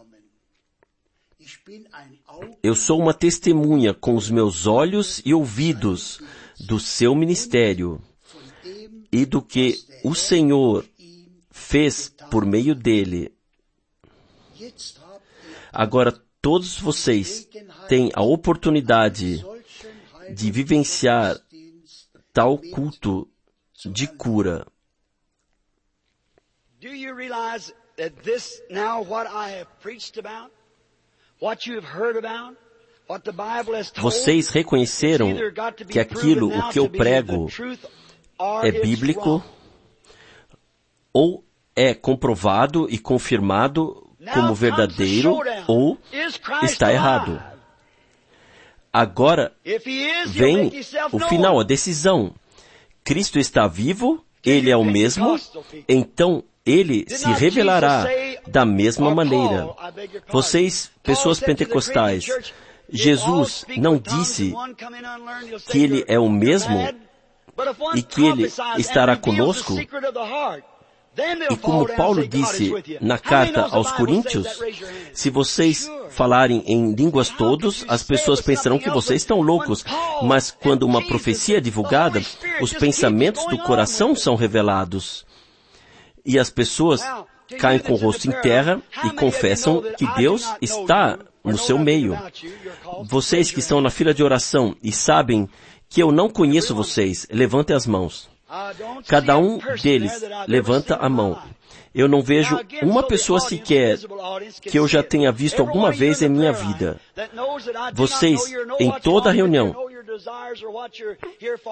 Eu 2.62 2.74
sou 2.74 3.00
uma 3.00 3.12
testemunha 3.12 3.92
com 3.92 4.14
os 4.14 4.30
meus 4.30 4.66
olhos 4.66 5.20
e 5.24 5.34
ouvidos 5.34 6.20
do 6.58 6.78
seu 6.80 7.14
ministério 7.14 8.00
e 9.12 9.24
do 9.26 9.42
que 9.42 9.84
o 10.02 10.14
Senhor 10.14 10.84
fez 11.50 12.08
por 12.30 12.44
meio 12.44 12.74
dele. 12.74 13.32
Agora 15.72 16.12
todos 16.40 16.78
vocês 16.78 17.48
têm 17.88 18.10
a 18.14 18.22
oportunidade 18.22 19.44
de 20.34 20.50
vivenciar 20.50 21.38
tal 22.32 22.58
culto 22.58 23.28
de 23.84 24.06
cura. 24.06 24.66
Do 26.84 26.90
you 26.90 27.14
realize 27.14 27.72
that 27.96 28.12
this 28.22 28.60
now 28.68 29.00
what 29.00 29.26
I 29.26 29.56
have 29.56 29.68
preached 29.80 30.18
about, 30.18 30.50
what 31.40 31.66
you 31.66 31.76
have 31.76 31.84
heard 31.86 32.14
about, 32.14 32.56
what 33.06 33.24
the 33.24 33.32
Bible 33.32 33.74
has 33.74 33.90
told, 33.90 34.02
Vocês 34.02 34.50
reconheceram 34.50 35.32
que 35.88 35.98
aquilo 35.98 36.48
o 36.54 36.68
que 36.68 36.78
eu 36.78 36.90
prego 36.90 37.48
é 38.62 38.70
bíblico 38.70 39.42
ou 41.10 41.42
é 41.74 41.94
comprovado 41.94 42.86
e 42.90 42.98
confirmado 42.98 44.06
como 44.34 44.54
verdadeiro 44.54 45.40
ou 45.66 45.96
está 46.64 46.92
errado. 46.92 47.42
Agora 48.92 49.56
vem 50.26 50.70
o 51.10 51.18
final, 51.18 51.58
a 51.58 51.64
decisão. 51.64 52.34
Cristo 53.02 53.38
está 53.38 53.66
vivo, 53.66 54.22
ele 54.44 54.70
é 54.70 54.76
o 54.76 54.84
mesmo, 54.84 55.40
então 55.88 56.44
ele 56.64 57.04
se 57.08 57.30
revelará 57.32 58.06
da 58.46 58.64
mesma 58.64 59.14
maneira. 59.14 59.68
Vocês, 60.28 60.90
pessoas 61.02 61.40
pentecostais, 61.40 62.26
Jesus 62.88 63.64
não 63.76 63.98
disse 63.98 64.54
que 65.70 65.78
ele 65.78 66.04
é 66.06 66.18
o 66.18 66.28
mesmo 66.28 66.88
e 67.94 68.02
que 68.02 68.24
ele 68.24 68.50
estará 68.78 69.16
conosco? 69.16 69.74
E 71.50 71.56
como 71.58 71.86
Paulo 71.94 72.26
disse 72.26 72.72
na 73.00 73.18
carta 73.18 73.68
aos 73.70 73.92
Coríntios, 73.92 74.58
se 75.12 75.30
vocês 75.30 75.88
falarem 76.10 76.64
em 76.66 76.92
línguas 76.92 77.28
todos, 77.28 77.84
as 77.86 78.02
pessoas 78.02 78.40
pensarão 78.40 78.80
que 78.80 78.90
vocês 78.90 79.22
estão 79.22 79.40
loucos. 79.40 79.84
Mas 80.22 80.50
quando 80.50 80.82
uma 80.82 81.06
profecia 81.06 81.58
é 81.58 81.60
divulgada, 81.60 82.20
os 82.60 82.72
pensamentos 82.72 83.46
do 83.46 83.58
coração 83.58 84.16
são 84.16 84.34
revelados. 84.34 85.24
E 86.24 86.38
as 86.38 86.50
pessoas 86.50 87.02
caem 87.58 87.78
com 87.78 87.92
o 87.92 87.96
rosto 87.96 88.28
em 88.28 88.32
terra 88.40 88.80
e 89.04 89.10
confessam 89.10 89.82
que 89.96 90.06
Deus 90.16 90.48
está 90.60 91.18
no 91.44 91.58
seu 91.58 91.78
meio. 91.78 92.18
Vocês 93.04 93.50
que 93.50 93.60
estão 93.60 93.80
na 93.80 93.90
fila 93.90 94.14
de 94.14 94.22
oração 94.22 94.74
e 94.82 94.90
sabem 94.90 95.48
que 95.88 96.02
eu 96.02 96.10
não 96.10 96.28
conheço 96.28 96.74
vocês, 96.74 97.26
levantem 97.30 97.76
as 97.76 97.86
mãos. 97.86 98.28
Cada 99.06 99.36
um 99.38 99.58
deles 99.82 100.24
levanta 100.46 100.96
a 100.96 101.08
mão. 101.08 101.38
Eu 101.94 102.08
não 102.08 102.20
vejo 102.20 102.58
uma 102.82 103.04
pessoa 103.04 103.38
sequer 103.38 103.98
que 104.62 104.78
eu 104.78 104.88
já 104.88 105.02
tenha 105.02 105.30
visto 105.30 105.60
alguma 105.60 105.92
vez 105.92 106.22
em 106.22 106.28
minha 106.28 106.52
vida. 106.52 107.00
Vocês, 107.92 108.40
em 108.80 108.90
toda 109.00 109.30
a 109.30 109.32
reunião, 109.32 109.74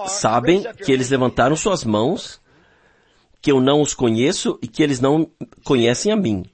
sabem 0.06 0.62
que 0.84 0.92
eles 0.92 1.10
levantaram 1.10 1.56
suas 1.56 1.84
mãos, 1.84 2.40
que 3.42 3.50
eu 3.50 3.60
não 3.60 3.82
os 3.82 3.92
conheço 3.92 4.56
e 4.62 4.68
que 4.68 4.82
eles 4.82 5.00
não 5.00 5.28
conhecem 5.64 6.12
a 6.12 6.16
mim. 6.16 6.44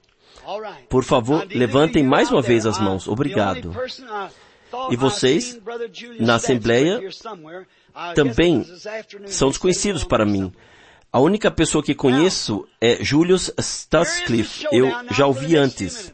Por 0.89 1.03
favor, 1.03 1.47
levantem 1.47 2.03
mais 2.03 2.31
uma 2.31 2.41
vez 2.41 2.65
as 2.65 2.79
mãos. 2.79 3.07
Obrigado. 3.07 3.71
E 4.89 4.95
vocês, 4.95 5.59
na 6.19 6.35
Assembleia, 6.35 6.99
também 8.15 8.65
são 9.27 9.49
desconhecidos 9.49 10.03
para 10.03 10.25
mim. 10.25 10.51
A 11.11 11.19
única 11.19 11.49
pessoa 11.49 11.83
que 11.83 11.95
conheço 11.95 12.67
é 12.81 13.03
Julius 13.03 13.51
Starscliffe. 13.59 14.67
Eu 14.71 14.91
já 15.11 15.27
o 15.27 15.33
vi 15.33 15.55
antes. 15.55 16.13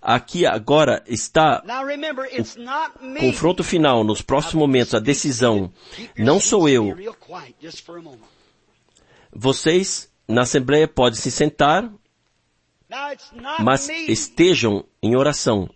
Aqui 0.00 0.46
agora 0.46 1.02
está 1.06 1.62
o 1.64 3.20
confronto 3.20 3.64
final, 3.64 4.04
nos 4.04 4.22
próximos 4.22 4.54
momentos, 4.54 4.94
a 4.94 5.00
decisão. 5.00 5.72
Não 6.16 6.38
sou 6.38 6.68
eu. 6.68 6.96
Vocês, 9.32 10.10
na 10.26 10.42
Assembleia, 10.42 10.88
podem 10.88 11.18
se 11.18 11.30
sentar, 11.30 11.90
mas 13.60 13.88
estejam 13.88 14.84
em 15.02 15.16
oração. 15.16 15.68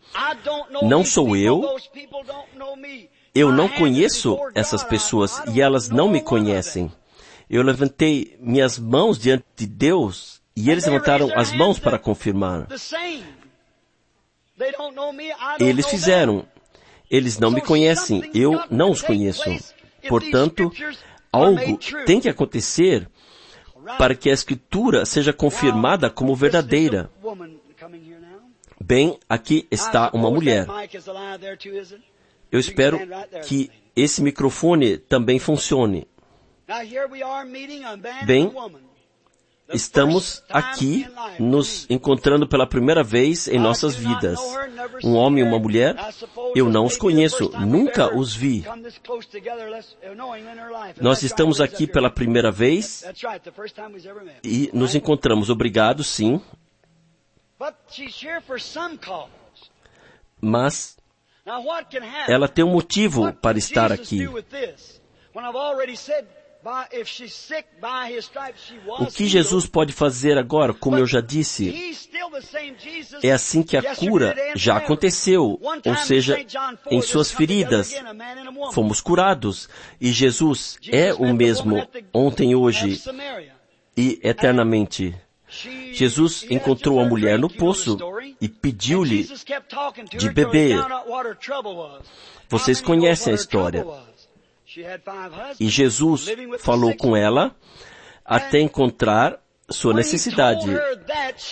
Não 0.83 1.05
sou 1.05 1.37
eu. 1.37 1.63
Eu 3.35 3.53
não 3.53 3.69
conheço 3.69 4.39
essas 4.55 4.83
pessoas 4.83 5.43
e 5.55 5.61
elas 5.61 5.89
não 5.89 6.09
me 6.09 6.21
conhecem. 6.21 6.91
Eu 7.49 7.63
levantei 7.63 8.37
minhas 8.41 8.79
mãos 8.79 9.19
diante 9.19 9.45
de 9.57 9.67
Deus 9.67 10.41
e 10.57 10.71
eles 10.71 10.87
levantaram 10.87 11.31
as 11.35 11.53
mãos 11.53 11.79
para 11.79 11.99
confirmar. 11.99 12.67
Eles 15.59 15.87
fizeram. 15.87 16.47
Eles 17.11 17.39
não 17.39 17.51
me 17.51 17.61
conhecem. 17.61 18.31
Eu 18.35 18.63
não 18.71 18.91
os 18.91 19.03
conheço. 19.03 19.45
Portanto, 20.09 20.73
algo 21.31 21.79
tem 22.07 22.21
que 22.21 22.29
acontecer 22.29 23.09
para 23.99 24.15
que 24.15 24.31
a 24.31 24.33
escritura 24.33 25.05
seja 25.05 25.33
confirmada 25.33 26.11
como 26.11 26.35
verdadeira. 26.35 27.11
Bem, 28.81 29.19
aqui 29.29 29.67
está 29.71 30.11
uma 30.13 30.31
mulher. 30.31 30.67
Eu 32.51 32.59
espero 32.59 32.99
que 33.47 33.71
esse 33.95 34.23
microfone 34.23 34.99
também 34.99 35.39
funcione. 35.39 36.07
Bem, 38.27 38.53
estamos 39.73 40.43
aqui 40.49 41.07
nos 41.39 41.87
encontrando 41.91 42.47
pela 42.47 42.67
primeira 42.67 43.03
vez 43.03 43.49
em 43.49 43.59
nossas 43.59 43.95
vidas. 43.95 44.39
Um 45.05 45.15
homem 45.15 45.45
e 45.45 45.47
uma 45.47 45.59
mulher, 45.59 45.97
eu 46.55 46.69
não 46.69 46.85
os 46.85 46.97
conheço, 46.97 47.51
nunca 47.61 48.15
os 48.15 48.35
vi. 48.35 48.65
Nós 51.01 51.23
estamos 51.23 51.61
aqui 51.61 51.87
pela 51.87 52.11
primeira 52.11 52.51
vez 52.51 53.05
e 54.45 54.71
nos 54.73 54.95
encontramos. 54.95 55.51
Obrigado, 55.51 56.05
sim. 56.05 56.41
Mas 60.41 60.97
ela 62.29 62.49
tem 62.49 62.65
um 62.65 62.73
motivo 62.73 63.33
para 63.35 63.59
estar 63.59 63.93
aqui. 63.93 64.29
O 69.01 69.07
que 69.07 69.27
Jesus 69.27 69.67
pode 69.67 69.93
fazer 69.93 70.39
agora, 70.39 70.73
como 70.73 70.97
eu 70.97 71.07
já 71.07 71.21
disse, 71.21 71.97
é 73.23 73.33
assim 73.33 73.63
que 73.63 73.77
a 73.77 73.97
cura 73.97 74.35
já 74.55 74.77
aconteceu, 74.77 75.61
ou 75.61 75.97
seja, 75.97 76.39
em 76.91 77.03
suas 77.03 77.33
feridas 77.33 77.93
fomos 78.73 79.01
curados. 79.01 79.69
E 80.01 80.13
Jesus 80.13 80.79
é 80.89 81.13
o 81.13 81.35
mesmo 81.35 81.87
ontem, 82.13 82.55
hoje 82.55 83.03
e 83.97 84.21
eternamente. 84.23 85.15
Jesus 85.93 86.47
encontrou 86.49 86.99
a 86.99 87.05
mulher 87.05 87.39
no 87.39 87.51
poço 87.51 87.99
e 88.41 88.49
pediu-lhe 88.49 89.29
de 90.17 90.31
beber. 90.31 90.79
Vocês 92.49 92.81
conhecem 92.81 93.33
a 93.33 93.37
história. 93.37 93.85
E 95.59 95.69
Jesus 95.69 96.27
falou 96.61 96.97
com 96.97 97.17
ela 97.17 97.55
até 98.25 98.61
encontrar 98.61 99.39
sua 99.69 99.95
necessidade. 99.95 100.67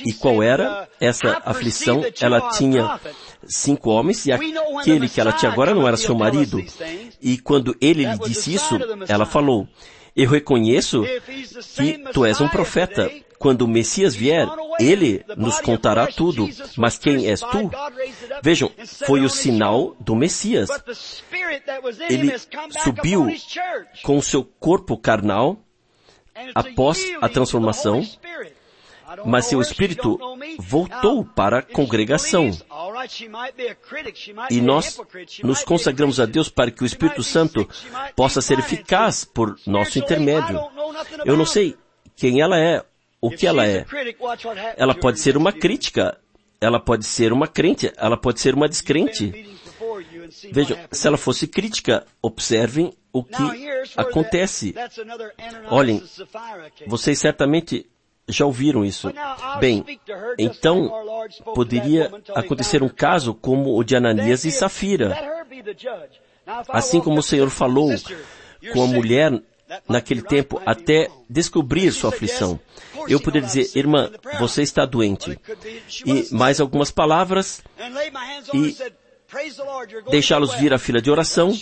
E 0.06 0.12
qual 0.12 0.42
era 0.42 0.88
essa 1.00 1.40
aflição? 1.44 2.02
Ela 2.20 2.50
tinha 2.50 3.00
cinco 3.44 3.90
homens 3.90 4.26
e 4.26 4.32
aquele 4.32 5.08
que 5.08 5.20
ela 5.20 5.32
tinha 5.32 5.50
agora 5.50 5.74
não 5.74 5.86
era 5.86 5.96
seu 5.96 6.14
marido. 6.14 6.62
E 7.20 7.38
quando 7.38 7.76
ele 7.80 8.04
lhe 8.04 8.18
disse 8.18 8.54
isso, 8.54 8.78
ela 9.08 9.26
falou, 9.26 9.66
eu 10.14 10.28
reconheço 10.28 11.02
que 11.76 11.98
tu 12.12 12.24
és 12.24 12.40
um 12.40 12.48
profeta. 12.48 13.10
Quando 13.40 13.62
o 13.62 13.68
Messias 13.68 14.14
vier, 14.14 14.46
ele 14.78 15.24
nos 15.34 15.58
contará 15.62 16.06
tudo. 16.06 16.46
Mas 16.76 16.98
quem 16.98 17.26
és 17.26 17.40
tu? 17.40 17.70
Vejam, 18.42 18.70
foi 19.06 19.22
o 19.22 19.30
sinal 19.30 19.96
do 19.98 20.14
Messias. 20.14 20.68
Ele 22.10 22.34
subiu 22.84 23.28
com 24.02 24.18
o 24.18 24.22
seu 24.22 24.44
corpo 24.44 24.94
carnal 24.98 25.58
após 26.54 27.02
a 27.22 27.30
transformação, 27.30 28.02
mas 29.24 29.46
seu 29.46 29.62
espírito 29.62 30.18
voltou 30.58 31.24
para 31.24 31.60
a 31.60 31.62
congregação. 31.62 32.50
E 34.50 34.60
nós 34.60 35.00
nos 35.42 35.64
consagramos 35.64 36.20
a 36.20 36.26
Deus 36.26 36.50
para 36.50 36.70
que 36.70 36.82
o 36.82 36.86
Espírito 36.86 37.22
Santo 37.22 37.66
possa 38.14 38.42
ser 38.42 38.58
eficaz 38.58 39.24
por 39.24 39.58
nosso 39.66 39.98
intermédio. 39.98 40.60
Eu 41.24 41.38
não 41.38 41.46
sei 41.46 41.74
quem 42.14 42.42
ela 42.42 42.58
é 42.58 42.84
o 43.20 43.30
que 43.30 43.46
ela 43.46 43.66
é. 43.66 43.84
Ela 44.76 44.94
pode 44.94 45.20
ser 45.20 45.36
uma 45.36 45.52
crítica, 45.52 46.18
ela 46.60 46.80
pode 46.80 47.04
ser 47.06 47.32
uma 47.32 47.46
crente, 47.46 47.92
ela 47.96 48.16
pode 48.16 48.40
ser 48.40 48.54
uma 48.54 48.68
descrente. 48.68 49.56
Vejam, 50.52 50.78
se 50.90 51.06
ela 51.06 51.16
fosse 51.16 51.46
crítica, 51.46 52.06
observem 52.22 52.92
o 53.12 53.24
que 53.24 53.42
acontece. 53.96 54.74
Olhem, 55.68 56.02
vocês 56.86 57.18
certamente 57.18 57.86
já 58.28 58.46
ouviram 58.46 58.84
isso. 58.84 59.12
Bem, 59.58 59.84
então 60.38 60.90
poderia 61.54 62.10
acontecer 62.34 62.82
um 62.82 62.88
caso 62.88 63.34
como 63.34 63.76
o 63.76 63.84
de 63.84 63.96
Ananias 63.96 64.44
e 64.44 64.50
Safira. 64.50 65.16
Assim 66.68 67.00
como 67.00 67.18
o 67.20 67.22
Senhor 67.22 67.50
falou 67.50 67.90
com 68.72 68.84
a 68.84 68.86
mulher 68.86 69.42
naquele 69.88 70.22
tempo 70.22 70.60
até 70.64 71.08
descobrir 71.28 71.92
sua 71.92 72.10
aflição. 72.10 72.58
Eu 73.08 73.20
poderia 73.20 73.46
dizer, 73.46 73.70
irmã, 73.74 74.10
você 74.38 74.62
está 74.62 74.84
doente. 74.84 75.38
E 76.04 76.34
mais 76.34 76.60
algumas 76.60 76.90
palavras 76.90 77.62
e 78.52 78.76
deixá-los 80.10 80.54
vir 80.54 80.72
à 80.72 80.78
fila 80.78 81.00
de 81.00 81.10
oração, 81.10 81.56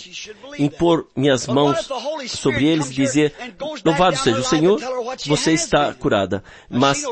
impor 0.57 1.07
minhas 1.15 1.47
mãos 1.47 1.87
sobre 2.27 2.65
eles 2.65 2.89
e 2.89 2.93
dizer, 2.93 3.33
louvado 3.85 4.17
seja 4.17 4.39
o 4.39 4.43
Senhor, 4.43 4.81
você 5.25 5.53
está 5.53 5.93
curada. 5.93 6.43
Mas 6.69 7.03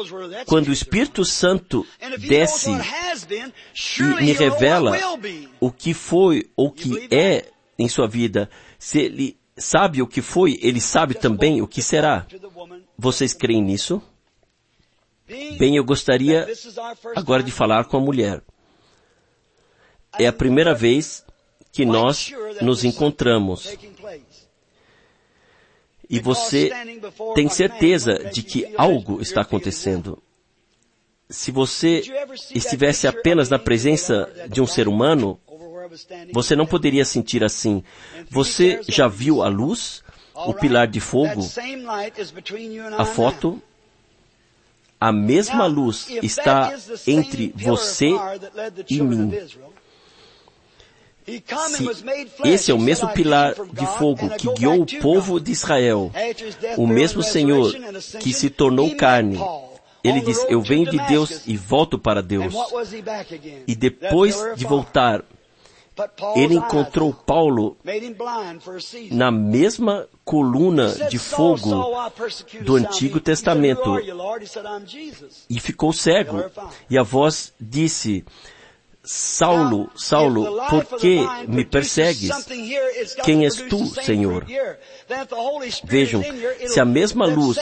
quando 0.46 0.70
o 0.70 0.74
Espírito 0.74 1.24
Santo 1.24 1.86
desce 2.18 2.72
e 2.72 4.04
me 4.24 4.34
revela 4.34 4.98
o 5.60 5.72
que 5.72 5.94
foi 5.94 6.50
ou 6.56 6.68
o 6.68 6.72
que 6.72 7.08
é 7.12 7.46
em 7.78 7.88
sua 7.88 8.08
vida, 8.08 8.50
se 8.80 9.00
ele 9.00 9.37
sabe 9.58 10.02
o 10.02 10.08
que 10.08 10.22
foi, 10.22 10.60
ele 10.62 10.80
sabe 10.80 11.14
também 11.14 11.62
o 11.62 11.68
que 11.68 11.82
será. 11.82 12.26
Vocês 12.98 13.34
creem 13.34 13.62
nisso? 13.62 14.02
Bem, 15.58 15.76
eu 15.76 15.84
gostaria 15.84 16.48
agora 17.16 17.44
de 17.44 17.52
falar 17.52 17.86
com 17.86 17.98
a 17.98 18.02
mulher. 18.02 18.42
É 20.18 20.26
a 20.26 20.34
primeira 20.34 20.74
vez 20.74 21.26
que 21.72 21.86
nós 21.86 22.32
nos 22.62 22.84
encontramos. 22.84 23.78
E 26.10 26.20
você 26.20 26.72
tem 27.36 27.50
certeza 27.50 28.30
de 28.32 28.42
que 28.42 28.74
algo 28.78 29.22
está 29.22 29.42
acontecendo. 29.42 30.24
Se 31.30 31.52
você 31.52 32.02
estivesse 32.56 33.06
apenas 33.06 33.50
na 33.50 33.60
presença 33.60 34.32
de 34.50 34.62
um 34.62 34.66
ser 34.66 34.88
humano, 34.88 35.38
você 36.34 36.56
não 36.56 36.66
poderia 36.66 37.06
sentir 37.06 37.44
assim. 37.44 37.84
Você 38.30 38.82
já 38.88 39.08
viu 39.08 39.42
a 39.44 39.48
luz? 39.48 40.04
O 40.34 40.54
pilar 40.54 40.88
de 40.88 41.00
fogo? 41.00 41.42
A 42.98 43.06
foto? 43.06 43.62
A 45.00 45.12
mesma 45.12 45.66
luz 45.66 46.08
está 46.22 46.74
entre 47.08 47.54
você 47.56 48.12
e 48.90 49.02
mim. 49.02 49.32
Se 51.26 51.94
esse 52.46 52.72
é 52.72 52.74
o 52.74 52.80
mesmo 52.80 53.10
pilar 53.10 53.54
de 53.54 53.86
fogo 53.98 54.30
que 54.38 54.48
guiou 54.54 54.82
o 54.82 55.02
povo 55.02 55.40
de 55.40 55.52
Israel, 55.52 56.12
o 56.78 56.88
mesmo 56.88 57.22
Senhor 57.22 57.74
que 58.20 58.32
se 58.32 58.50
tornou 58.50 58.96
carne, 58.96 59.38
ele 60.04 60.22
diz, 60.22 60.46
eu 60.48 60.62
venho 60.62 60.90
de 60.90 60.98
Deus 61.08 61.42
e 61.46 61.58
volto 61.58 62.00
para 62.00 62.24
Deus. 62.24 62.54
E 63.68 63.76
depois 63.76 64.38
de 64.56 64.64
voltar, 64.66 65.24
ele 66.36 66.56
encontrou 66.56 67.14
Paulo 67.14 67.78
na 69.12 69.32
mesma 69.32 70.08
coluna 70.24 70.90
de 71.10 71.18
fogo 71.18 71.70
do 72.62 72.76
Antigo 72.76 73.20
Testamento. 73.20 73.98
e 75.50 75.60
ficou 75.60 75.94
cego. 75.94 76.44
E 76.90 76.98
a 76.98 77.04
voz 77.04 77.54
disse, 77.60 78.26
Saulo, 79.08 79.90
Saulo, 79.96 80.62
por 80.70 81.00
que 81.00 81.22
me 81.48 81.64
persegues? 81.64 82.30
Quem 83.24 83.46
és 83.46 83.56
tu, 83.56 83.86
Senhor? 84.04 84.46
Vejam, 85.86 86.22
se 86.68 86.78
a 86.82 86.84
mesma 86.84 87.26
luz, 87.26 87.58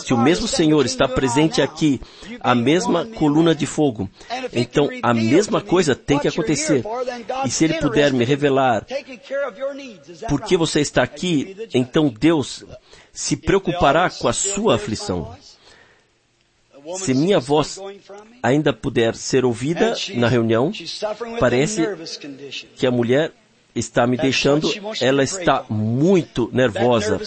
se 0.00 0.12
o 0.12 0.18
mesmo 0.18 0.48
Senhor 0.48 0.84
está 0.84 1.06
presente 1.06 1.62
aqui, 1.62 2.00
a 2.40 2.52
mesma 2.52 3.06
coluna 3.06 3.54
de 3.54 3.64
fogo, 3.64 4.10
então 4.52 4.88
a 5.00 5.14
mesma 5.14 5.60
coisa 5.60 5.94
tem 5.94 6.18
que 6.18 6.26
acontecer. 6.26 6.84
E 7.46 7.50
se 7.50 7.64
Ele 7.64 7.74
puder 7.74 8.12
me 8.12 8.24
revelar 8.24 8.84
por 10.28 10.40
que 10.40 10.56
você 10.56 10.80
está 10.80 11.04
aqui, 11.04 11.56
então 11.72 12.08
Deus 12.08 12.64
se 13.12 13.36
preocupará 13.36 14.10
com 14.10 14.26
a 14.26 14.32
sua 14.32 14.74
aflição. 14.74 15.36
Se 16.96 17.12
minha 17.14 17.38
voz 17.38 17.78
ainda 18.42 18.72
puder 18.72 19.14
ser 19.14 19.44
ouvida 19.44 19.94
na 20.14 20.28
reunião, 20.28 20.72
parece 21.38 21.86
que 22.76 22.86
a 22.86 22.90
mulher 22.90 23.32
está 23.74 24.06
me 24.06 24.16
deixando, 24.16 24.70
ela 25.00 25.22
está 25.22 25.64
muito 25.68 26.48
nervosa. 26.52 27.20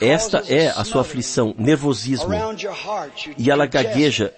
Esta 0.00 0.44
é 0.48 0.68
a 0.68 0.84
sua 0.84 1.00
aflição, 1.00 1.54
nervosismo. 1.58 2.30
E 3.38 3.50
ela 3.50 3.66
gagueja 3.66 4.32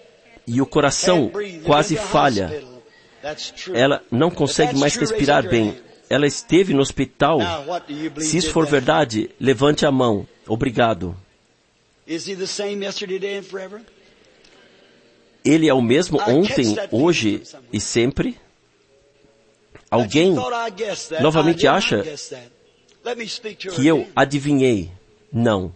e 0.46 0.60
o 0.60 0.66
coração 0.66 1.30
quase 1.64 1.96
falha. 1.96 2.62
Ela 3.74 4.02
não 4.10 4.30
consegue 4.30 4.78
mais 4.78 4.94
respirar 4.94 5.48
bem. 5.48 5.76
ela 6.08 6.26
esteve 6.26 6.72
no 6.72 6.80
hospital. 6.80 7.40
Se 8.20 8.38
isso 8.38 8.52
for 8.52 8.66
verdade, 8.66 9.30
levante 9.40 9.84
a 9.84 9.90
mão. 9.90 10.26
Obrigado. 10.46 11.16
Ele 15.46 15.68
é 15.68 15.74
o 15.74 15.80
mesmo 15.80 16.20
ontem, 16.20 16.76
hoje 16.90 17.42
e 17.72 17.80
sempre? 17.80 18.36
Alguém 19.90 20.34
novamente 21.20 21.66
acha 21.66 22.04
que 23.74 23.86
eu 23.86 24.06
adivinhei? 24.14 24.90
Não. 25.32 25.72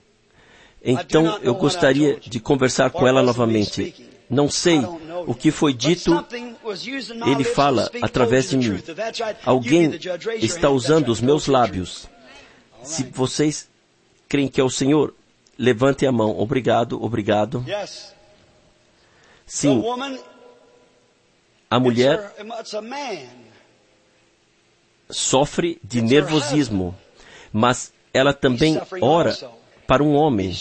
Então 0.82 1.38
eu 1.42 1.54
gostaria 1.54 2.18
de 2.18 2.40
conversar 2.40 2.90
com 2.90 3.06
ela 3.06 3.22
novamente. 3.22 3.94
Não 4.28 4.48
sei 4.48 4.80
o 5.26 5.34
que 5.34 5.50
foi 5.50 5.72
dito, 5.72 6.24
ele 7.26 7.44
fala 7.44 7.90
através 8.00 8.50
de 8.50 8.56
mim. 8.56 8.82
Alguém 9.44 9.98
está 10.36 10.70
usando 10.70 11.08
os 11.08 11.20
meus 11.20 11.46
lábios. 11.46 12.08
Se 12.82 13.04
vocês 13.04 13.68
creem 14.28 14.48
que 14.48 14.60
é 14.60 14.64
o 14.64 14.70
Senhor, 14.70 15.14
levante 15.58 16.06
a 16.06 16.12
mão. 16.12 16.38
Obrigado, 16.38 17.02
obrigado. 17.02 17.64
Sim, 19.52 19.82
a 21.68 21.80
mulher 21.80 22.32
sofre 25.10 25.80
de 25.82 26.00
nervosismo, 26.00 26.96
mas 27.52 27.92
ela 28.14 28.32
também 28.32 28.80
ora 29.00 29.36
para 29.88 30.04
um 30.04 30.14
homem. 30.14 30.56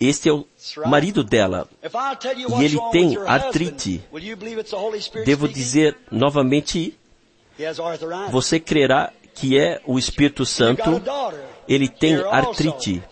Este 0.00 0.30
é 0.30 0.32
o 0.32 0.46
marido 0.86 1.22
dela. 1.22 1.68
E 2.58 2.64
ele 2.64 2.80
tem 2.90 3.18
artrite. 3.18 4.02
Devo 5.26 5.46
dizer 5.46 5.94
novamente, 6.10 6.98
você 8.30 8.58
crerá 8.58 9.12
que 9.34 9.58
é 9.58 9.82
o 9.84 9.98
Espírito 9.98 10.46
Santo. 10.46 11.02
Ele 11.68 11.86
tem 11.86 12.14
artrite. 12.16 13.02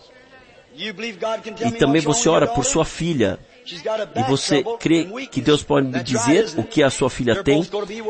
E 0.75 1.71
também 1.77 2.01
você 2.01 2.27
ora 2.27 2.47
por 2.47 2.65
sua 2.65 2.83
filha. 2.83 3.39
E 4.15 4.23
você 4.23 4.63
crê 4.79 5.07
que 5.31 5.41
Deus 5.41 5.63
pode 5.63 5.87
me 5.87 6.03
dizer 6.03 6.53
o 6.57 6.63
que 6.63 6.83
a 6.83 6.89
sua 6.89 7.09
filha 7.09 7.43
tem? 7.43 7.67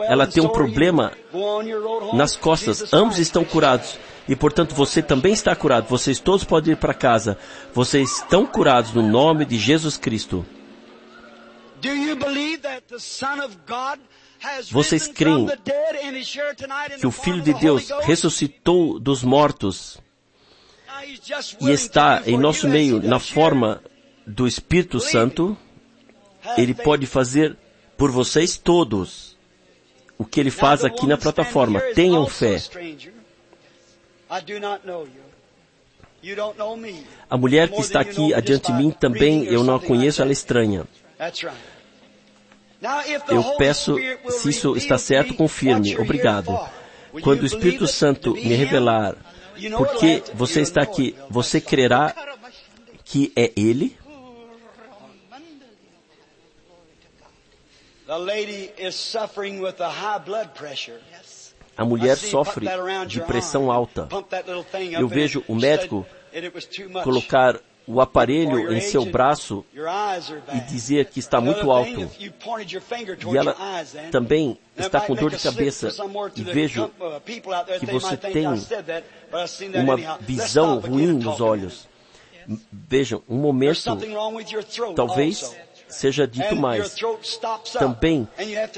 Ela 0.08 0.26
tem 0.26 0.44
um 0.44 0.50
problema 0.50 1.12
nas 2.13 2.36
costas. 2.36 2.94
Ambos 2.94 3.20
estão 3.20 3.44
curados. 3.44 3.98
E 4.28 4.36
portanto 4.36 4.74
você 4.74 5.02
também 5.02 5.34
está 5.34 5.56
curado. 5.56 5.88
Vocês 5.88 6.20
todos 6.20 6.44
podem 6.44 6.74
ir 6.74 6.78
para 6.78 6.94
casa. 6.94 7.38
Vocês 7.74 8.20
estão 8.20 8.46
curados 8.46 8.94
no 8.94 9.02
nome 9.02 9.46
de 9.46 9.58
Jesus 9.58 9.98
Cristo. 9.98 10.46
Vocês 14.72 15.08
creem 15.08 15.48
Que 17.00 17.08
o 17.08 17.12
Filho 17.12 17.42
de 17.42 17.54
Deus 17.54 17.89
ressuscitou 18.02 19.00
dos 19.00 19.24
mortos 19.24 19.98
e 21.62 21.70
está 21.70 22.24
em 22.26 22.38
nosso 22.38 22.68
meio 22.68 23.02
na 23.02 23.20
forma 23.20 23.82
do 24.25 24.47
Espírito 24.47 24.99
Santo, 24.99 25.57
ele 26.57 26.73
pode 26.73 27.05
fazer 27.05 27.55
por 27.97 28.12
vocês 28.12 28.57
todos 28.57 29.38
o 30.17 30.25
que 30.25 30.39
ele 30.39 30.51
faz 30.51 30.83
aqui 30.86 31.05
na 31.05 31.17
plataforma. 31.17 31.79
Tenham 31.93 32.25
fé. 32.27 32.57
A 37.29 37.38
mulher 37.38 37.69
que 37.69 37.81
está 37.81 37.99
aqui 37.99 38.33
adiante 38.33 38.71
de 38.71 38.77
mim 38.77 38.91
também 38.91 39.43
eu 39.45 39.63
não 39.63 39.75
a 39.75 39.79
conheço, 39.79 40.21
ela 40.21 40.31
é 40.31 40.33
estranha. 40.33 40.86
Eu 43.29 43.43
peço, 43.57 43.95
se 44.29 44.49
isso 44.49 44.75
está 44.75 44.97
to 44.97 44.97
certo, 44.97 45.31
me 45.31 45.38
confirme. 45.38 45.97
Obrigado. 45.97 46.57
Quando 47.21 47.43
o 47.43 47.45
Espírito 47.45 47.88
Santo 47.88 48.33
me 48.33 48.53
revelar 48.55 49.15
You 49.55 49.69
know 49.69 49.77
por 49.79 49.88
it'll 49.88 49.99
que 49.99 50.12
have 50.15 50.21
to- 50.21 50.36
você 50.36 50.62
está 50.62 50.81
aqui, 50.81 51.15
você 51.29 51.62
crerá 51.62 52.13
que 53.05 53.31
é 53.36 53.51
Ele? 53.55 53.95
A 59.80 59.89
high 59.89 60.19
blood 60.19 60.49
pressure. 60.54 60.99
A 61.76 61.84
mulher 61.86 62.15
sofre 62.17 62.65
pump 62.65 62.65
that 62.67 62.80
around 62.80 63.08
de 63.10 63.17
your 63.17 63.28
pressão 63.28 63.63
arm. 63.71 63.80
alta. 63.80 64.04
Pump 64.04 64.30
that 64.30 64.47
little 64.47 64.63
thing 64.63 64.93
up 64.95 65.02
Eu 65.02 65.08
in 65.08 65.10
vejo 65.10 65.43
o 65.47 65.56
médico 65.56 66.06
Said 66.32 66.43
it 66.45 66.56
was 66.56 66.65
too 66.65 66.88
much. 66.89 67.04
Colocar 67.04 67.60
o 67.88 67.99
aparelho 67.99 68.60
your 68.60 68.73
em 68.73 68.80
seu 68.80 69.06
braço 69.06 69.65
your 69.73 69.88
eyes 69.88 70.30
are 70.32 70.38
e 70.38 70.41
bad. 70.41 70.67
dizer 70.69 71.06
que 71.08 71.19
está 71.19 71.41
muito 71.41 71.69
alto. 71.71 72.02
if 72.02 72.21
you 72.21 72.32
pointed 72.32 72.71
your 72.71 72.82
finger 72.82 73.13
E 73.13 73.17
towards 73.17 73.36
ela 73.39 73.52
your 73.52 73.62
eyes 73.76 73.91
then, 73.91 74.10
também 74.12 74.58
está 74.78 75.02
com 75.02 75.15
dor 75.15 75.32
de 75.32 75.39
cabeça. 75.39 75.88
for 75.89 75.95
some 75.95 76.13
more 76.13 76.30
to 76.32 76.41
E 76.41 76.43
vejo 76.43 76.86
uh, 76.86 77.19
people 77.26 77.54
out 77.54 77.65
there, 77.65 77.80
que 77.80 77.86
você 77.88 78.15
tem 78.15 78.45
uma 78.47 80.17
visão 80.21 80.80
ruim 80.80 81.13
nos 81.13 81.41
olhos. 81.41 81.88
Vejam, 82.71 83.23
um 83.28 83.38
momento 83.38 83.76
something 83.80 84.13
wrong 84.13 84.36
with 84.36 84.52
your 84.52 84.63
throat 84.63 84.95
talvez 84.95 85.43
also. 85.43 85.56
Seja 85.93 86.27
dito 86.27 86.56
mais. 86.56 86.95
Também 87.77 88.27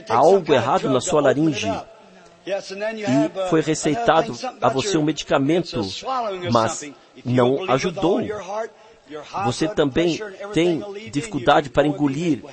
há 0.10 0.15
algo 0.15 0.54
errado 0.54 0.89
na 0.89 1.01
sua 1.01 1.21
laringe. 1.21 1.67
E 2.45 2.51
uh, 2.51 3.49
foi 3.49 3.62
receitado 3.62 4.38
a 4.62 4.69
você 4.69 4.97
um 4.97 5.04
medicamento, 5.04 5.82
mas 6.51 6.91
não 7.23 7.71
ajudou. 7.71 8.21
Você 9.45 9.67
também 9.67 10.19
tem 10.54 10.84
dificuldade 11.12 11.69
para 11.69 11.88
engolir 11.88 12.43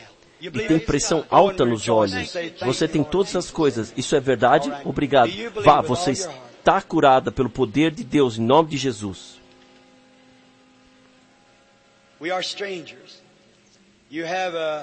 e 0.41 0.51
tem 0.51 0.79
pressão 0.79 1.25
alta 1.31 1.65
nos 1.65 1.89
olhos. 1.89 2.31
say, 2.31 2.51
"Thank 2.51 2.65
Você 2.65 2.89
tem 2.89 3.05
todas 3.05 3.29
essas 3.29 3.45
Jesus." 3.45 3.57
coisas. 3.57 3.93
Isso 3.97 4.17
é 4.17 4.21
verdade? 4.21 4.73
Obrigado. 4.85 5.31
Vá, 5.63 5.81
você 5.81 6.11
está 6.11 6.81
curada 6.81 7.31
pelo 7.31 7.49
poder 7.49 7.93
de 7.93 8.03
Deus, 8.03 8.39
em 8.39 8.43
nome 8.43 8.71
de 8.71 8.77
Jesus. 8.77 9.41
We 12.21 12.31
are 12.31 12.43
strangers. 12.43 13.22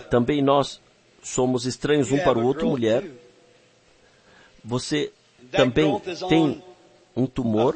Também 0.09 0.41
nós 0.41 0.81
somos 1.21 1.65
estranhos 1.65 2.11
um 2.11 2.19
para 2.19 2.37
o 2.37 2.43
outro, 2.43 2.67
mulher. 2.67 3.03
Você 4.63 5.11
também 5.51 5.99
tem 6.27 6.63
um 7.15 7.25
tumor 7.27 7.75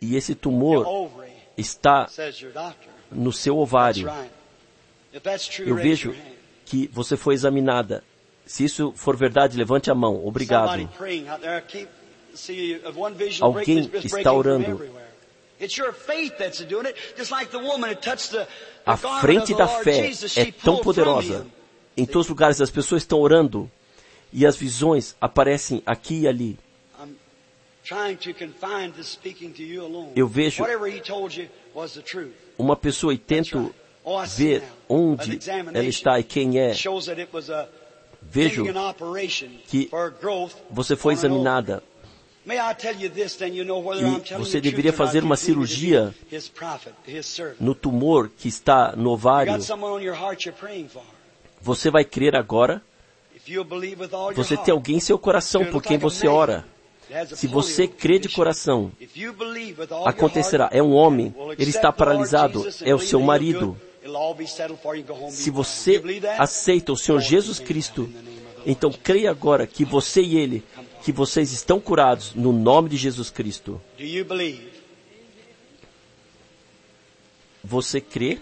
e 0.00 0.16
esse 0.16 0.34
tumor 0.34 1.10
está 1.56 2.08
no 3.10 3.32
seu 3.32 3.58
ovário. 3.58 4.10
Eu 5.60 5.76
vejo 5.76 6.14
que 6.64 6.88
você 6.92 7.16
foi 7.16 7.34
examinada. 7.34 8.04
Se 8.44 8.64
isso 8.64 8.92
for 8.94 9.16
verdade, 9.16 9.56
levante 9.56 9.90
a 9.90 9.94
mão. 9.94 10.26
Obrigado. 10.26 10.88
Alguém 13.40 13.90
está 14.04 14.32
orando. 14.32 15.07
A 18.86 18.96
frente 18.96 19.54
da 19.54 19.68
fé 19.68 20.10
é 20.36 20.52
tão 20.52 20.78
poderosa. 20.78 21.46
Em 21.96 22.06
todos 22.06 22.26
os 22.26 22.30
lugares 22.30 22.60
as 22.60 22.70
pessoas 22.70 23.02
estão 23.02 23.18
orando 23.20 23.70
e 24.32 24.46
as 24.46 24.56
visões 24.56 25.16
aparecem 25.20 25.82
aqui 25.84 26.20
e 26.20 26.28
ali. 26.28 26.58
I'm 27.00 27.16
trying 27.84 28.16
to 28.16 28.32
confine 28.34 28.92
this 28.92 29.08
speaking 29.08 29.50
to 29.52 29.62
you 29.62 29.84
alone. 29.84 30.12
Eu 30.14 30.28
vejo- 30.28 30.62
Whatever 30.62 30.88
he 30.94 31.00
told 31.00 31.38
you 31.40 31.48
was 31.74 31.94
the 31.94 32.02
truth. 32.02 32.32
Uma 32.56 32.76
pessoa 32.76 33.12
e 33.12 33.18
tento 33.18 33.74
ver 34.36 34.62
onde 34.88 35.38
ela 35.74 35.84
está 35.84 36.18
e 36.20 36.22
quem 36.24 36.58
é. 36.58 36.72
Vejo 38.22 38.64
que 39.68 39.90
você 40.70 40.96
foi 40.96 41.14
examinada. 41.14 41.82
E 42.48 44.34
você 44.38 44.60
deveria 44.60 44.92
fazer 44.92 45.22
uma 45.22 45.36
cirurgia. 45.36 46.14
No 47.60 47.74
tumor 47.74 48.30
que 48.36 48.48
está 48.48 48.94
no 48.96 49.10
ovário, 49.10 49.52
você 51.60 51.90
vai 51.90 52.04
crer 52.04 52.34
agora. 52.34 52.82
Você 54.34 54.56
tem 54.56 54.72
alguém 54.72 54.96
em 54.96 55.00
seu 55.00 55.18
coração 55.18 55.64
por 55.66 55.82
quem 55.82 55.98
você 55.98 56.26
ora. 56.26 56.64
Se 57.34 57.46
você 57.46 57.86
crê 57.86 58.18
de 58.18 58.28
coração, 58.28 58.92
acontecerá. 60.04 60.68
É 60.72 60.82
um 60.82 60.92
homem, 60.92 61.34
ele 61.58 61.70
está 61.70 61.92
paralisado, 61.92 62.66
é 62.82 62.94
o 62.94 62.98
seu 62.98 63.20
marido. 63.20 63.76
Se 65.30 65.50
você 65.50 66.02
aceita 66.38 66.92
o 66.92 66.96
Senhor 66.96 67.20
Jesus 67.20 67.58
Cristo, 67.58 68.08
então 68.66 68.90
creia 68.90 69.30
agora 69.30 69.66
que 69.66 69.84
você 69.84 70.20
e 70.20 70.36
ele, 70.36 70.64
que 71.02 71.12
vocês 71.12 71.52
estão 71.52 71.80
curados 71.80 72.34
no 72.34 72.52
nome 72.52 72.88
de 72.88 72.96
Jesus 72.96 73.30
Cristo. 73.30 73.80
Do 73.96 74.04
you 74.04 74.24
believe? 74.24 74.68
Você 77.62 78.00
crê? 78.00 78.38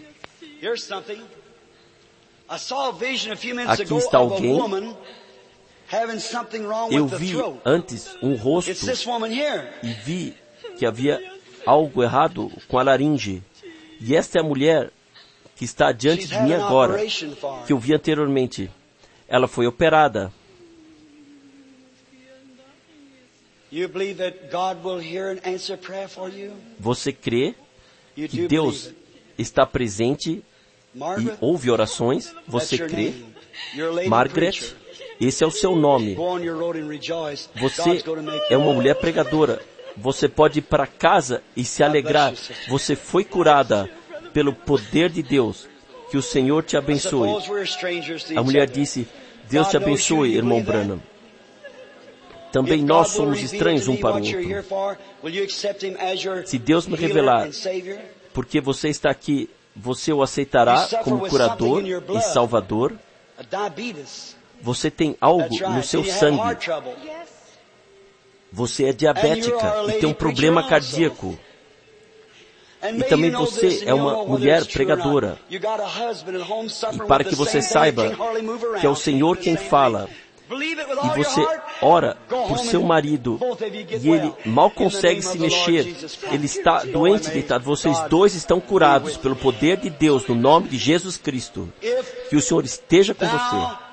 Aqui 3.67 3.83
ago 3.83 3.99
está 3.99 4.19
alguém. 4.19 4.57
Eu 6.91 7.07
vi 7.07 7.35
antes 7.65 8.17
um 8.23 8.35
rosto 8.35 8.71
e 8.71 9.93
vi 10.05 10.35
que 10.79 10.87
havia 10.87 11.21
algo 11.65 12.03
errado 12.03 12.51
com 12.69 12.79
a 12.79 12.83
laringe. 12.83 13.43
E 14.01 14.15
esta 14.15 14.39
é 14.39 14.41
a 14.41 14.45
mulher 14.45 14.93
que 15.57 15.65
está 15.65 15.91
diante 15.91 16.27
de 16.27 16.39
mim 16.41 16.53
agora, 16.53 16.99
que 17.67 17.73
eu 17.73 17.79
vi 17.79 17.95
anteriormente. 17.95 18.71
Ela 19.29 19.49
foi 19.49 19.67
operada. 19.67 20.33
You 20.33 20.47
You 22.05 22.05
believe 22.05 22.05
that 22.05 22.05
God 22.05 22.05
will 22.07 22.23
hear 22.23 22.37
and 22.37 22.59
answer 22.59 22.85
prayer 22.87 23.05
for 23.05 23.47
you? 23.47 23.56
Você 26.79 27.13
crê 27.13 27.55
que 28.15 28.47
Deus 28.47 28.91
está 29.37 29.67
presente 29.67 30.45
e 30.95 31.31
ouve 31.41 31.71
orações? 31.71 32.35
Você 32.47 32.79
crê? 32.79 33.13
Margaret, 34.09 34.75
esse 35.21 35.43
é 35.43 35.47
o 35.47 35.51
seu 35.51 35.75
nome. 35.75 36.17
Você 37.57 38.03
é 38.51 38.57
uma 38.57 38.73
mulher 38.73 38.95
pregadora. 38.95 39.61
Você 39.97 40.29
pode 40.29 40.59
ir 40.59 40.63
para 40.63 40.87
casa 40.87 41.43
e 41.57 41.65
se 41.65 41.83
alegrar. 41.83 42.35
Você 42.69 42.95
foi 42.95 43.25
curada 43.25 43.91
pelo 44.33 44.53
poder 44.53 45.11
de 45.11 45.23
Deus. 45.23 45.69
Que 46.11 46.17
o 46.17 46.23
Senhor 46.23 46.63
te 46.63 46.77
abençoe. 46.77 47.31
A 48.37 48.43
mulher 48.43 48.69
disse: 48.69 49.09
Deus 49.51 49.69
te 49.69 49.77
abençoe, 49.77 50.37
irmão 50.37 50.63
Branham. 50.63 51.01
Também 52.53 52.83
nós 52.83 53.09
somos 53.09 53.41
estranhos 53.41 53.89
um 53.89 53.97
para 53.97 54.17
o 54.17 54.25
outro. 54.25 54.39
Se 56.47 56.59
Deus 56.59 56.87
me 56.87 56.97
revelar? 56.97 57.49
Porque 58.33 58.61
você 58.61 58.89
está 58.89 59.11
aqui, 59.11 59.49
você 59.75 60.13
o 60.13 60.23
aceitará 60.23 60.89
como 61.03 61.29
curador 61.29 61.83
e 61.85 62.21
salvador. 62.23 62.95
Você 64.63 64.91
tem 64.91 65.17
algo 65.21 65.55
no 65.71 65.83
seu 65.83 66.05
sangue. 66.05 66.57
Você 68.53 68.85
é 68.85 68.93
diabética 68.93 69.85
e 69.89 69.93
tem 70.01 70.09
um 70.09 70.15
problema 70.15 70.67
cardíaco. 70.67 71.39
E 72.83 73.03
também 73.05 73.31
você 73.31 73.85
é 73.85 73.95
uma 73.95 74.25
mulher 74.25 74.65
pregadora. 74.67 75.39
E 75.51 75.59
para 77.07 77.25
que 77.25 77.35
você 77.35 77.61
saiba 77.61 78.15
que 78.81 78.87
é 78.87 78.89
o 78.89 78.95
Senhor 78.97 79.37
quem 79.37 79.57
fala, 79.57 80.09
e 80.51 81.17
você. 81.17 81.47
Ora 81.83 82.17
por 82.29 82.59
seu 82.59 82.83
marido 82.83 83.39
e 84.03 84.11
ele 84.11 84.33
mal 84.45 84.71
consegue 84.71 85.23
se 85.23 85.39
mexer, 85.39 85.95
ele 86.31 86.47
está 86.47 86.85
doente 86.85 87.31
deitado. 87.31 87.65
Vocês 87.65 87.99
dois 88.09 88.35
estão 88.35 88.61
curados 88.61 89.17
pelo 89.17 89.37
poder 89.37 89.79
de 89.79 89.91
Deus, 89.91 90.27
no 90.27 90.35
nome 90.35 90.69
de 90.69 90.79
Jesus 90.79 91.17
Cristo. 91.17 91.73
Que 92.29 92.37
o 92.37 92.41
Senhor 92.41 92.65
esteja 92.65 93.15
com 93.15 93.27
você. 93.27 93.87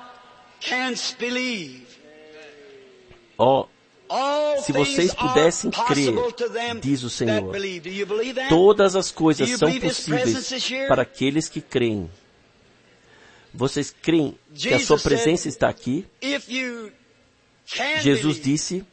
Ó, 3.36 3.66
all 4.08 4.62
Se 4.62 4.72
vocês 4.72 5.12
pudessem 5.12 5.70
crer, 5.70 6.14
diz 6.80 7.02
o 7.02 7.10
Senhor, 7.10 7.52
todas 8.48 8.94
as 8.94 9.10
coisas 9.10 9.50
são 9.50 9.70
possíveis 9.80 10.62
para 10.88 11.02
aqueles 11.02 11.48
que 11.48 11.60
creem. 11.60 12.08
Vocês 13.52 13.94
creem 14.02 14.36
que 14.54 14.74
a 14.74 14.80
sua 14.80 14.98
presença 14.98 15.48
está 15.48 15.68
aqui? 15.68 16.06
Jesus 17.66 18.40
disse, 18.40 18.84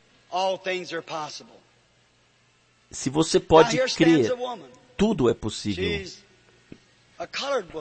se 2.90 3.10
você 3.10 3.40
pode 3.40 3.78
crer, 3.96 4.32
tudo 4.98 5.30
é 5.30 5.34
possível. 5.34 6.06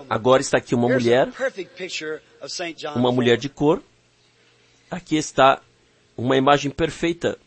Agora 0.09 0.43
está 0.43 0.59
aqui 0.59 0.75
uma 0.75 0.89
mulher, 0.89 1.29
uma 2.95 3.13
mulher 3.13 3.37
de 3.37 3.49
cor. 3.49 3.83
Aqui 4.91 5.17
está 5.17 5.63
uma 6.17 6.37
imagem 6.37 6.71
perfeita 6.71 7.39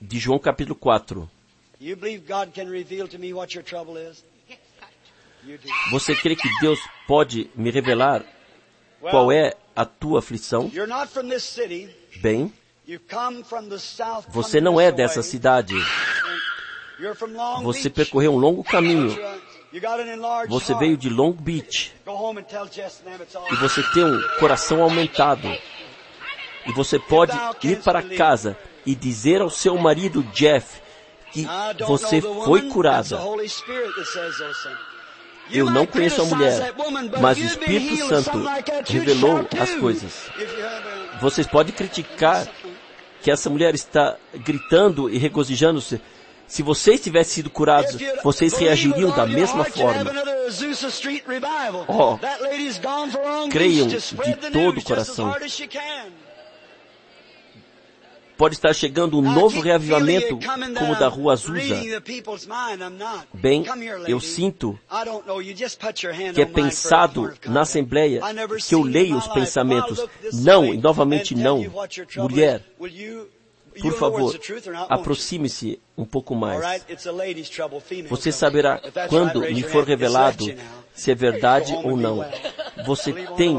de 0.00 0.18
João 0.18 0.38
capítulo 0.38 0.74
4. 0.74 1.30
You 1.78 1.96
believe 1.96 2.24
God 2.26 2.54
can 2.54 2.70
reveal 2.70 3.06
to 3.06 3.18
me 3.18 3.32
what 3.34 3.54
your 3.54 3.62
trouble 3.62 3.98
is? 3.98 4.24
You 5.44 5.58
do. 5.58 5.68
Você 5.90 6.14
crê 6.16 6.34
que 6.34 6.48
Deus 6.60 6.80
pode 7.06 7.50
me 7.54 7.70
revelar 7.70 8.24
qual 9.00 9.30
é 9.30 9.54
a 9.74 9.84
tua 9.84 10.20
aflição? 10.20 10.70
Bem, 12.20 12.52
você 14.28 14.60
não 14.60 14.80
é 14.80 14.92
dessa 14.92 15.22
cidade. 15.22 15.74
Você 17.62 17.90
percorreu 17.90 18.34
um 18.34 18.38
longo 18.38 18.62
caminho. 18.62 19.16
Você 20.48 20.74
veio 20.74 20.96
de 20.96 21.10
Long 21.10 21.32
Beach 21.32 21.92
e 23.50 23.56
você 23.56 23.82
tem 23.92 24.04
um 24.04 24.20
coração 24.38 24.82
aumentado. 24.82 25.48
E 26.66 26.72
você 26.72 26.98
pode 26.98 27.32
ir 27.62 27.82
para 27.82 28.02
casa 28.02 28.56
e 28.84 28.94
dizer 28.94 29.40
ao 29.40 29.50
seu 29.50 29.76
marido 29.76 30.22
Jeff 30.32 30.80
que 31.32 31.46
você 31.86 32.20
foi 32.20 32.68
curada. 32.70 33.18
Eu 35.50 35.70
não 35.70 35.86
conheço 35.86 36.22
a 36.22 36.24
mulher, 36.24 36.74
mas 37.20 37.38
o 37.38 37.42
Espírito 37.42 38.08
Santo 38.08 38.44
revelou 38.86 39.46
as 39.58 39.74
coisas. 39.76 40.12
Vocês 41.20 41.46
podem 41.46 41.72
criticar 41.74 42.46
que 43.22 43.30
essa 43.30 43.48
mulher 43.48 43.74
está 43.74 44.16
gritando 44.34 45.08
e 45.10 45.18
regozijando-se. 45.18 46.00
Se 46.46 46.62
vocês 46.62 47.00
tivessem 47.00 47.34
sido 47.34 47.50
curados, 47.50 47.96
vocês 48.22 48.54
reagiriam 48.56 49.10
da 49.10 49.26
mesma 49.26 49.64
forma. 49.64 50.12
Oh, 51.88 52.18
creiam 53.48 53.88
de 53.88 54.00
todo 54.52 54.78
o 54.78 54.82
coração. 54.84 55.34
Pode 58.36 58.54
estar 58.54 58.74
chegando 58.74 59.18
um 59.18 59.22
novo 59.22 59.60
reavivamento 59.60 60.38
como 60.78 60.98
da 60.98 61.08
rua 61.08 61.32
Azusa. 61.32 61.82
Bem, 63.32 63.64
eu 64.06 64.20
sinto 64.20 64.78
que 66.34 66.40
é 66.42 66.46
pensado 66.46 67.32
na. 67.46 67.66
Assembleia 67.66 68.20
que 68.66 68.74
eu 68.74 68.82
leio 68.82 69.16
os 69.16 69.26
pensamentos. 69.28 70.06
Não, 70.34 70.64
e 70.66 70.76
novamente 70.76 71.34
não. 71.34 71.64
Mulher, 72.16 72.62
por 73.80 73.92
favor, 73.94 74.38
aproxime-se 74.88 75.80
um 75.96 76.04
pouco 76.04 76.34
mais. 76.34 76.84
Você 78.08 78.30
saberá 78.30 78.80
quando 79.08 79.40
me 79.40 79.62
for 79.62 79.84
revelado 79.84 80.44
se 80.94 81.10
é 81.10 81.14
verdade 81.14 81.74
ou 81.84 81.96
não. 81.96 82.24
Você 82.84 83.12
tem. 83.36 83.58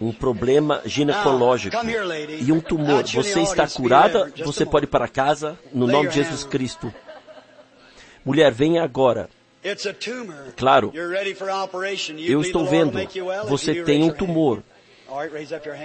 Um 0.00 0.12
problema 0.12 0.80
ginecológico 0.84 1.76
lady. 1.76 2.44
e 2.44 2.52
um 2.52 2.60
tumor. 2.60 3.02
Você 3.04 3.40
está 3.40 3.66
curada, 3.66 4.32
você 4.44 4.64
pode 4.64 4.84
ir 4.84 4.88
para 4.88 5.08
casa 5.08 5.58
no 5.72 5.86
nome 5.86 6.08
de 6.08 6.16
Jesus. 6.16 6.44
Cristo. 6.44 6.92
Mulher, 8.24 8.52
venha 8.52 8.82
agora. 8.82 9.28
Claro. 10.56 10.92
Eu 10.94 12.40
estou 12.40 12.66
vendo. 12.66 12.98
Você 13.48 13.82
tem 13.82 14.04
um 14.04 14.10
tumor. 14.10 14.62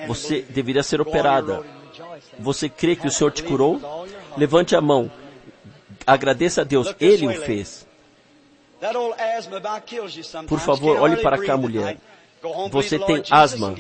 Você 0.08 0.42
deveria 0.42 0.84
ser 0.84 1.02
operada. 1.02 1.64
Você 2.40 2.70
crê 2.70 2.96
que 2.96 3.08
o 3.08 3.12
Senhor 3.12 3.32
te 3.32 3.44
curou? 3.44 4.08
Levante 4.38 4.76
a 4.76 4.82
mão. 4.82 5.12
Agradeça 6.06 6.62
a 6.62 6.64
Deus. 6.64 6.94
Ele 7.00 7.28
o 7.28 7.42
fez. 7.42 7.88
Por 10.48 10.60
favor, 10.60 11.00
olhe 11.00 11.18
para 11.18 11.38
cá, 11.38 11.56
mulher. 11.56 11.98
Você 12.70 13.00
tem 13.00 13.24
asma. 13.30 13.76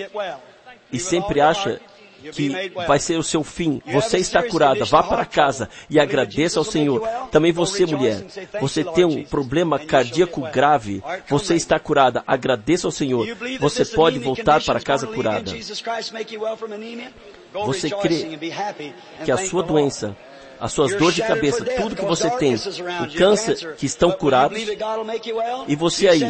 E 0.91 0.99
sempre 0.99 1.41
acha 1.41 1.80
que 2.32 2.72
vai 2.88 2.99
ser 2.99 3.18
o 3.18 3.24
seu 3.24 3.43
fim. 3.43 3.82
Você 3.91 4.18
está 4.18 4.41
curada. 4.43 4.86
Vá 4.86 5.03
para 5.03 5.26
casa 5.26 5.70
e 5.89 5.99
agradeça 5.99 6.59
ao 6.59 6.64
Senhor. 6.64 7.05
Também 7.32 7.51
você, 7.51 7.86
mulher. 7.86 8.24
Você 8.61 8.84
tem 8.84 9.03
um 9.03 9.24
problema 9.24 9.80
cardíaco 9.80 10.41
grave. 10.51 11.03
Você 11.28 11.55
está 11.55 11.80
curada. 11.80 12.24
Agradeça 12.26 12.88
ao 12.88 12.91
Senhor. 12.91 13.28
Você 13.59 13.86
pode 13.86 14.20
voltar 14.20 14.64
para 14.64 14.80
casa 14.80 15.07
curada. 15.07 15.51
Você 17.66 17.89
crê 17.89 18.39
Que 19.26 19.32
a 19.32 19.38
sua 19.38 19.64
doença, 19.64 20.16
as 20.59 20.71
suas 20.71 20.95
dores 20.95 21.15
de 21.15 21.23
cabeça, 21.23 21.63
tudo 21.63 21.95
que 21.95 22.05
você 22.05 22.29
tem, 22.31 22.55
o 22.55 23.17
câncer 23.17 23.75
que 23.75 23.85
estão 23.85 24.11
curados, 24.11 24.57
e 25.67 25.75
você 25.75 26.07
aí, 26.07 26.21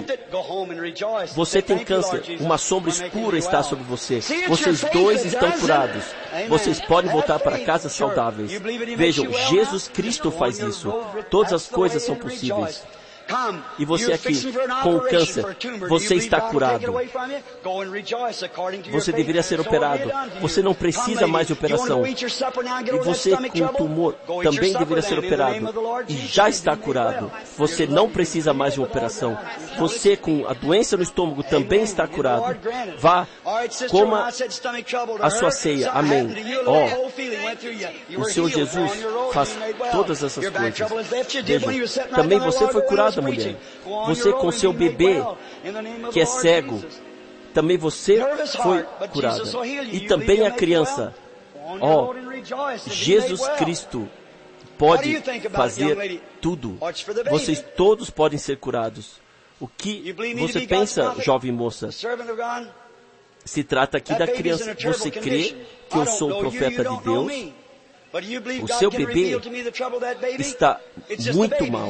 você 1.36 1.62
tem 1.62 1.80
câncer, 1.80 2.24
uma 2.40 2.58
sombra 2.58 2.90
escura 2.90 3.38
está 3.38 3.62
sobre 3.62 3.84
você. 3.84 4.20
Vocês 4.48 4.84
dois 4.92 5.26
estão 5.26 5.52
curados. 5.52 6.04
Vocês 6.50 6.82
podem 6.82 7.12
voltar 7.12 7.40
para 7.40 7.60
casa 7.60 7.90
saudáveis. 7.90 8.52
Vejam, 8.96 9.32
Jesus 9.50 9.88
Cristo 9.88 10.32
faz 10.32 10.60
isso. 10.60 10.92
Todas 11.30 11.54
as 11.54 11.68
coisas 11.68 12.04
são 12.04 12.16
possíveis. 12.16 12.84
E 13.80 13.86
você 13.86 14.14
aqui, 14.14 14.54
com 14.84 14.96
o 14.96 15.02
câncer, 15.02 15.46
você 15.88 16.16
está 16.16 16.42
curado. 16.42 16.94
Você 18.92 19.12
deveria 19.12 19.44
ser 19.44 19.60
operado. 19.60 20.12
Você 20.42 20.62
não 20.62 20.74
precisa 20.74 21.28
mais 21.28 21.48
de 21.48 21.54
operação. 21.54 22.06
E 22.06 22.16
você 23.04 23.32
com 23.36 23.68
tumor 23.70 24.14
também 24.44 24.74
deveria 24.74 25.02
ser 25.02 25.20
operado. 25.20 25.74
E 26.08 26.16
já 26.16 26.50
está 26.50 26.76
curado. 26.76 27.32
Você 27.58 27.86
não 27.86 28.10
precisa 28.10 28.54
mais 28.54 28.74
de 28.74 28.80
uma 28.80 28.88
operação. 28.88 29.38
Você 29.78 30.16
com 30.16 30.48
a 30.48 30.54
doença 30.54 30.98
no 30.98 31.04
estômago 31.04 31.44
também 31.44 31.84
está 31.84 32.08
curado. 32.08 32.58
Vá, 32.98 33.28
coma 33.90 34.30
a 35.20 35.30
sua 35.30 35.52
ceia. 35.52 35.92
Amém. 35.92 36.34
Oh, 36.66 38.22
o 38.22 38.26
Senhor 38.26 38.50
Jesus 38.50 38.92
faz 39.34 39.58
todas 39.92 40.24
essas 40.24 40.48
coisas. 40.50 40.78
Vejam, 41.44 42.08
também 42.16 42.40
você 42.40 42.68
foi 42.68 42.82
curada, 42.84 43.22
mulher. 43.24 43.56
Você 44.08 44.32
com 44.34 44.52
seu 44.52 44.74
bebê, 44.74 45.24
que 46.12 46.20
é 46.20 46.26
cego, 46.26 46.84
também 47.54 47.78
você 47.78 48.22
foi 48.62 48.84
curada. 49.12 49.44
E 49.92 50.02
também 50.02 50.46
a 50.46 50.52
criança. 50.52 51.14
Oh, 51.82 52.14
Jesus 52.88 53.48
Cristo 53.58 54.08
pode 54.78 55.22
fazer 55.50 56.22
tudo. 56.42 56.78
Vocês 57.30 57.64
todos 57.76 58.10
podem 58.10 58.38
ser 58.38 58.58
curados. 58.58 59.22
O 59.60 59.68
que 59.68 60.14
você 60.38 60.62
pensa, 60.62 61.16
jovem 61.20 61.52
moça? 61.52 61.90
Se 63.46 63.64
trata 63.64 63.98
aqui 63.98 64.14
da 64.16 64.28
criança. 64.28 64.76
Você 64.76 65.12
crê 65.12 65.56
que 65.90 65.98
eu 65.98 66.06
sou 66.06 66.32
o 66.32 66.40
profeta 66.40 66.84
de 66.84 67.04
Deus? 67.04 67.54
O 68.62 68.68
seu 68.68 68.92
bebê 68.92 69.36
está 70.38 70.80
muito 71.34 71.72
mal. 71.72 71.90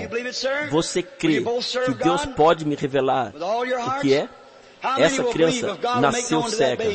Você 0.71 1.03
crê 1.03 1.43
que 1.43 1.93
Deus 2.01 2.25
pode 2.27 2.65
me 2.65 2.75
revelar 2.75 3.33
o 3.35 4.01
que 4.01 4.13
é? 4.13 4.29
Essa 4.99 5.23
criança 5.25 5.77
nasceu 5.99 6.43
cega. 6.43 6.85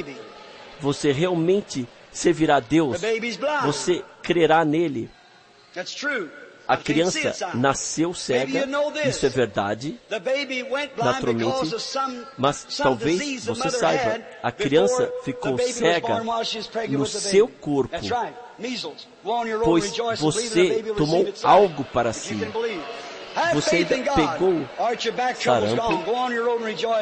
Você 0.81 1.13
realmente 1.13 1.87
servirá 2.11 2.57
a 2.57 2.61
Deus? 2.61 3.01
Você 3.65 4.03
crerá 4.23 4.65
nele? 4.65 5.11
A 6.69 6.77
criança 6.77 7.51
nasceu 7.55 8.13
cega, 8.13 8.69
isso 9.07 9.25
é 9.25 9.29
verdade, 9.31 9.99
naturalmente, 10.99 11.77
mas 12.37 12.67
talvez 12.77 13.47
você 13.47 13.71
saiba, 13.71 14.23
a 14.43 14.53
criança 14.53 15.11
ficou 15.25 15.59
cega 15.59 16.23
no 16.91 17.07
seu 17.07 17.49
corpo, 17.49 17.97
pois 19.65 19.91
você 20.21 20.83
tomou 20.95 21.27
algo 21.43 21.85
para 21.85 22.13
si. 22.13 22.37
Você 23.55 23.77
ainda 23.77 23.97
pegou 24.15 24.67
sarampo 25.37 26.05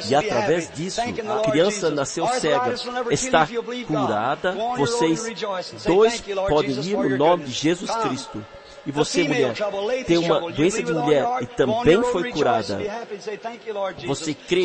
e 0.07 0.15
através 0.15 0.71
disso 0.71 1.01
a 1.01 1.51
criança 1.51 1.91
nasceu 1.91 2.29
cega, 2.29 2.75
está 3.11 3.49
curada. 3.87 4.53
Vocês 4.77 5.25
dois 5.85 6.23
podem 6.49 6.81
ir 6.83 6.97
no 6.97 7.17
nome 7.17 7.45
de 7.45 7.53
Jesus 7.53 7.91
Cristo. 7.91 8.45
E 8.87 8.93
você, 8.93 9.25
mulher, 9.25 9.55
tem 10.07 10.19
uma 10.19 10.53
doença 10.53 10.83
de 10.83 10.93
mulher 10.93 11.27
e 11.41 11.47
também 11.47 12.01
foi 12.05 12.31
curada. 12.31 12.79
Você 14.07 14.33
crê 14.33 14.63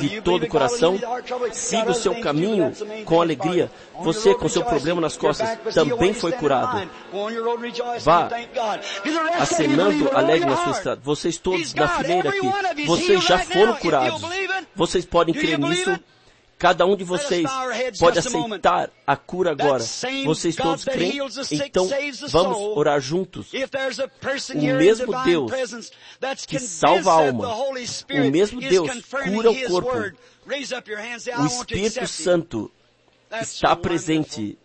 de 0.00 0.20
todo 0.20 0.44
o 0.44 0.48
coração? 0.48 0.98
Siga 1.52 1.92
o 1.92 1.94
seu 1.94 2.20
caminho 2.20 2.72
com 3.04 3.20
alegria. 3.22 3.70
Você, 4.00 4.34
com 4.34 4.48
seu 4.48 4.64
problema 4.64 5.00
nas 5.00 5.16
costas, 5.16 5.56
também 5.72 6.12
foi 6.12 6.32
curado. 6.32 6.90
Vá 8.00 8.28
acenando 9.38 10.10
alegre 10.16 10.48
na 10.48 10.56
sua 10.56 10.72
estrada. 10.72 11.00
Vocês 11.04 11.38
todos 11.38 11.72
na 11.74 11.88
fileira 11.88 12.30
aqui, 12.30 12.86
vocês 12.86 13.22
já 13.22 13.38
foram 13.38 13.74
curados. 13.74 14.22
Vocês 14.74 15.04
podem 15.04 15.34
crer 15.34 15.58
nisso? 15.58 15.98
Cada 16.60 16.84
um 16.84 16.94
de 16.94 17.04
vocês 17.04 17.48
pode 17.98 18.18
aceitar 18.18 18.90
a 19.06 19.16
cura 19.16 19.52
agora. 19.52 19.82
Vocês 20.26 20.54
todos 20.54 20.84
creem? 20.84 21.18
Então 21.64 21.88
vamos 22.28 22.58
orar 22.76 23.00
juntos. 23.00 23.50
O 24.54 24.74
mesmo 24.76 25.24
Deus 25.24 25.50
que 26.46 26.58
salva 26.58 27.12
a 27.12 27.14
alma, 27.14 27.48
o 27.54 28.30
mesmo 28.30 28.60
Deus 28.60 28.90
cura 29.24 29.50
o 29.50 29.68
corpo. 29.68 30.12
O 31.38 31.46
Espírito 31.46 32.06
Santo 32.06 32.70
está 33.40 33.74
presente. 33.74 34.58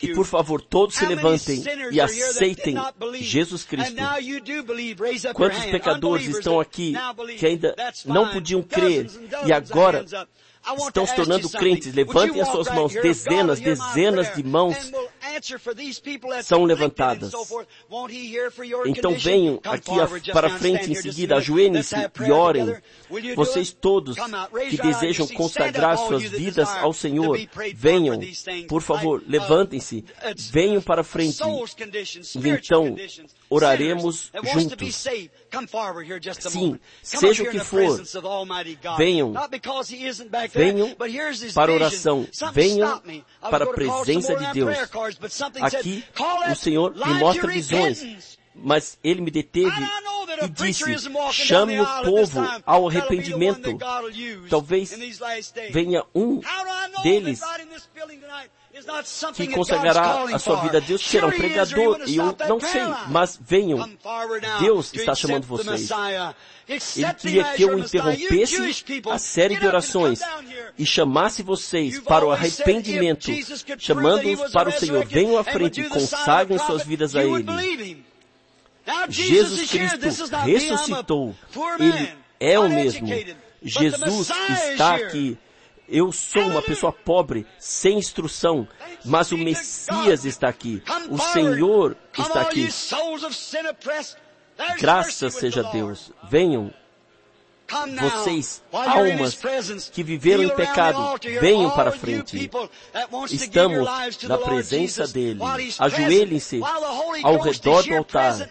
E 0.00 0.14
por 0.14 0.24
favor, 0.24 0.62
todos 0.62 0.94
se 0.94 1.04
levantem 1.04 1.62
e 1.92 2.00
aceitem 2.00 2.76
Jesus 3.20 3.64
Cristo. 3.64 3.96
Quantos 5.34 5.62
pecadores 5.66 6.26
estão 6.28 6.58
aqui 6.58 6.94
que 7.38 7.44
ainda 7.44 7.74
não 8.06 8.32
podiam 8.32 8.62
crer 8.62 9.10
e 9.44 9.52
agora 9.52 10.06
estão 10.86 11.06
se 11.06 11.14
tornando 11.14 11.48
crentes. 11.50 11.94
Levantem 11.94 12.40
as 12.40 12.48
suas 12.48 12.68
mãos. 12.68 12.92
Dezenas, 12.92 13.60
dezenas 13.60 14.34
de 14.34 14.42
mãos 14.42 14.92
são 16.42 16.64
levantadas. 16.64 17.32
Então 18.86 19.14
venham 19.14 19.60
aqui 19.64 20.30
para 20.32 20.50
frente 20.50 20.90
em 20.90 20.94
seguida, 20.94 21.36
ajoelhem-se 21.36 21.94
e 22.26 22.30
orem. 22.30 22.76
Vocês 23.34 23.72
todos 23.72 24.16
que 24.70 24.76
desejam 24.76 25.26
consagrar 25.28 25.96
suas 25.98 26.22
vidas 26.22 26.68
ao 26.68 26.92
Senhor, 26.92 27.38
venham. 27.74 28.20
Por 28.68 28.82
favor, 28.82 29.22
levantem-se. 29.26 30.04
Venham 30.50 30.82
para 30.82 31.02
frente. 31.04 31.38
E 31.42 32.48
então 32.48 32.96
oraremos 33.48 34.30
juntos. 34.52 35.06
Sim, 36.38 36.78
seja 37.02 37.42
o 37.42 37.50
que 37.50 37.60
for, 37.60 38.02
venham, 38.98 39.32
venham 40.52 40.96
para 41.54 41.72
oração, 41.72 42.26
venham 42.52 43.02
para 43.40 43.64
a 43.64 43.72
presença 43.72 44.34
de 44.36 44.52
Deus. 44.52 44.76
Aqui, 45.60 46.04
o 46.50 46.54
Senhor 46.54 46.94
me 46.94 47.14
mostra 47.14 47.46
visões, 47.46 48.38
mas 48.54 48.98
Ele 49.02 49.20
me 49.20 49.30
deteve 49.30 49.82
e 50.42 50.48
disse, 50.48 50.84
chame 51.32 51.80
o 51.80 51.86
povo 52.02 52.40
ao 52.64 52.88
arrependimento. 52.88 53.78
Talvez 54.48 54.96
venha 55.70 56.04
um 56.14 56.40
deles 57.02 57.40
que 59.34 59.46
consagrará 59.48 60.24
a 60.34 60.38
sua 60.38 60.60
vida 60.60 60.78
a 60.78 60.80
Deus, 60.80 61.00
será 61.00 61.26
um 61.26 61.30
pregador, 61.30 62.00
e 62.06 62.16
eu 62.16 62.36
não 62.48 62.60
sei, 62.60 62.82
mas 63.08 63.38
venham. 63.40 63.88
Deus 64.60 64.92
está 64.92 65.14
chamando 65.14 65.46
vocês. 65.46 65.88
Ele 66.68 67.14
queria 67.14 67.44
que 67.54 67.62
eu 67.62 67.78
interrompesse 67.78 68.84
a 69.10 69.18
série 69.18 69.56
de 69.56 69.66
orações 69.66 70.20
e 70.78 70.84
chamasse 70.84 71.42
vocês 71.42 72.00
para 72.00 72.26
o 72.26 72.30
arrependimento, 72.30 73.30
chamando-os 73.78 74.50
para 74.50 74.68
o 74.68 74.72
Senhor. 74.72 75.04
Venham 75.06 75.38
à 75.38 75.44
frente 75.44 75.80
e 75.80 75.88
consagrem 75.88 76.58
suas 76.58 76.84
vidas 76.84 77.14
a 77.14 77.24
Ele. 77.24 78.04
Jesus 79.08 79.70
Cristo 79.70 80.00
ressuscitou. 80.44 81.34
Ele 81.78 82.12
é 82.38 82.58
o 82.58 82.68
mesmo. 82.68 83.08
Jesus 83.62 84.30
está 84.70 84.96
aqui. 84.96 85.38
Eu 85.88 86.10
sou 86.12 86.42
uma 86.42 86.62
pessoa 86.62 86.92
pobre, 86.92 87.46
sem 87.58 87.98
instrução, 87.98 88.66
mas 89.04 89.30
o 89.30 89.38
Messias 89.38 90.24
está 90.24 90.48
aqui. 90.48 90.82
O 91.08 91.18
Senhor 91.18 91.96
está 92.18 92.40
aqui. 92.40 92.68
Graças 94.78 95.34
seja 95.34 95.62
Deus. 95.64 96.12
Venham 96.28 96.72
vocês, 98.00 98.62
almas 98.72 99.38
que 99.90 100.02
viveram 100.02 100.44
em 100.44 100.54
pecado, 100.54 101.18
venham 101.40 101.70
para 101.70 101.90
frente. 101.90 102.50
Estamos 103.30 103.88
na 104.22 104.38
presença 104.38 105.06
dele. 105.06 105.40
Ajoelhem-se 105.78 106.60
ao 107.22 107.38
redor 107.38 107.82
do 107.82 107.96
altar. 107.96 108.48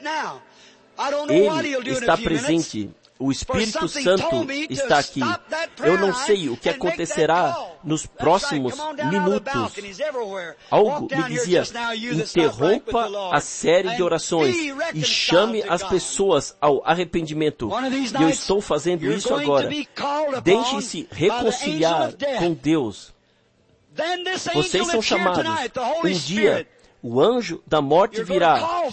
Ele 1.29 1.91
está 1.91 2.17
presente. 2.17 2.89
O 3.17 3.31
Espírito 3.31 3.87
Santo 3.87 4.51
está 4.69 4.99
aqui. 4.99 5.21
Eu 5.79 5.97
não 5.97 6.13
sei 6.13 6.49
o 6.49 6.57
que 6.57 6.67
acontecerá 6.67 7.55
nos 7.83 8.05
próximos 8.05 8.75
minutos. 9.09 9.73
Algo 10.69 11.07
me 11.09 11.23
dizia, 11.23 11.63
interrompa 12.11 13.09
a 13.31 13.39
série 13.39 13.95
de 13.95 14.03
orações 14.03 14.55
e 14.93 15.01
chame 15.03 15.63
as 15.63 15.81
pessoas 15.83 16.55
ao 16.59 16.85
arrependimento. 16.85 17.69
E 18.19 18.21
eu 18.21 18.29
estou 18.29 18.59
fazendo 18.59 19.05
isso 19.11 19.33
agora. 19.33 19.69
Deixem-se 20.43 21.07
reconciliar 21.09 22.13
com 22.39 22.53
Deus. 22.53 23.13
Vocês 24.53 24.87
são 24.87 25.01
chamados. 25.01 25.45
Um 26.03 26.11
dia, 26.11 26.67
o 27.01 27.21
anjo 27.21 27.63
da 27.65 27.81
morte 27.81 28.21
virá 28.23 28.83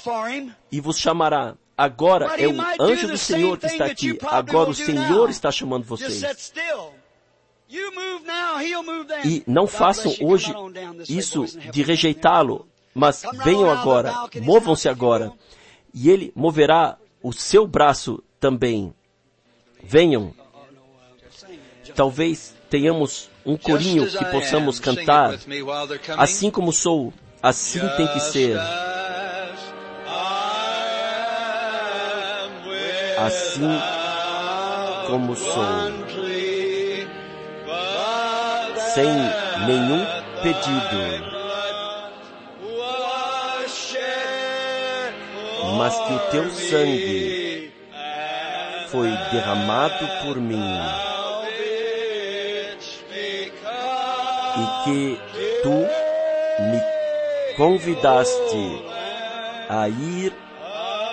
e 0.70 0.80
vos 0.80 0.96
chamará. 0.96 1.56
Agora 1.76 2.40
é 2.40 2.46
o 2.46 2.54
anjo 2.80 3.08
do 3.08 3.18
Senhor 3.18 3.58
que 3.58 3.66
está 3.66 3.86
aqui. 3.86 4.18
Agora 4.26 4.70
o 4.70 4.74
Senhor 4.74 5.30
está 5.30 5.50
chamando 5.50 5.84
vocês. 5.84 6.52
E 9.24 9.42
não 9.46 9.66
façam 9.66 10.14
hoje 10.20 10.52
isso 11.08 11.46
de 11.70 11.82
rejeitá-lo, 11.82 12.68
mas 12.94 13.22
venham 13.44 13.70
agora, 13.70 14.12
movam-se 14.42 14.88
agora. 14.88 15.32
E 15.94 16.10
ele 16.10 16.32
moverá 16.34 16.98
o 17.22 17.32
seu 17.32 17.66
braço 17.66 18.22
também. 18.38 18.92
Venham. 19.82 20.34
Talvez 21.94 22.54
tenhamos 22.68 23.30
um 23.44 23.56
corinho 23.56 24.06
que 24.06 24.24
possamos 24.26 24.78
cantar. 24.78 25.38
Assim 26.16 26.50
como 26.50 26.72
sou, 26.72 27.12
assim 27.42 27.80
tem 27.96 28.06
que 28.08 28.20
ser. 28.20 28.58
Assim 33.26 33.80
como 35.06 35.36
sou, 35.36 35.64
sem 38.94 39.12
nenhum 39.66 40.04
pedido, 40.42 41.32
mas 45.76 45.96
que 45.96 46.12
o 46.12 46.18
teu 46.30 46.50
sangue 46.50 47.72
foi 48.88 49.08
derramado 49.30 50.06
por 50.24 50.36
mim. 50.36 50.78
E 54.54 54.84
que 54.84 55.20
tu 55.62 55.70
me 56.60 57.56
convidaste 57.56 58.84
a 59.68 59.88
ir 59.88 60.32